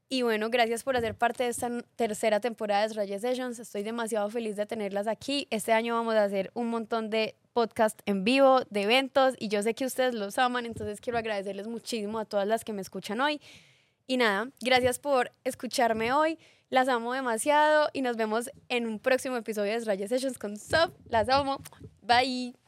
Y 0.09 0.23
bueno, 0.23 0.51
gracias 0.51 0.85
por 0.85 0.97
hacer 0.97 1.17
parte 1.17 1.45
de 1.45 1.51
esta 1.51 1.69
tercera 1.97 2.39
temporada 2.39 2.87
de 2.87 2.95
Rayes 2.95 3.23
Sessions. 3.23 3.59
Estoy 3.59 3.83
demasiado 3.83 4.31
feliz 4.31 4.55
de 4.55 4.65
tenerlas 4.65 5.09
aquí. 5.09 5.49
Este 5.51 5.73
año 5.73 5.95
vamos 5.95 6.15
a 6.15 6.25
hacer 6.25 6.51
un 6.55 6.69
montón 6.69 7.11
de 7.11 7.35
podcast 7.53 7.99
en 8.07 8.23
vivo, 8.23 8.61
de 8.71 8.83
eventos, 8.83 9.35
y 9.39 9.49
yo 9.49 9.63
sé 9.63 9.75
que 9.75 9.87
ustedes 9.87 10.15
los 10.15 10.39
aman, 10.39 10.67
entonces 10.67 11.01
quiero 11.01 11.19
agradecerles 11.19 11.67
muchísimo 11.67 12.19
a 12.19 12.27
todas 12.27 12.47
las 12.47 12.65
que 12.65 12.75
me 12.75 12.83
escuchan 12.83 13.21
hoy. 13.21 13.41
Y 14.07 14.19
nada, 14.19 14.51
gracias 14.61 14.99
por 14.99 15.33
escucharme 15.43 16.13
hoy. 16.13 16.39
Las 16.69 16.89
amo 16.89 17.13
demasiado 17.15 17.89
y 17.93 18.03
nos 18.03 18.17
vemos 18.17 18.51
en 18.69 18.87
un 18.87 18.99
próximo 18.99 19.37
episodio 19.37 19.73
de 19.73 19.85
Rayes 19.85 20.11
Sessions 20.11 20.39
con 20.39 20.57
Sof. 20.57 20.93
Las 21.09 21.29
amo. 21.29 21.63
Bye. 22.03 22.66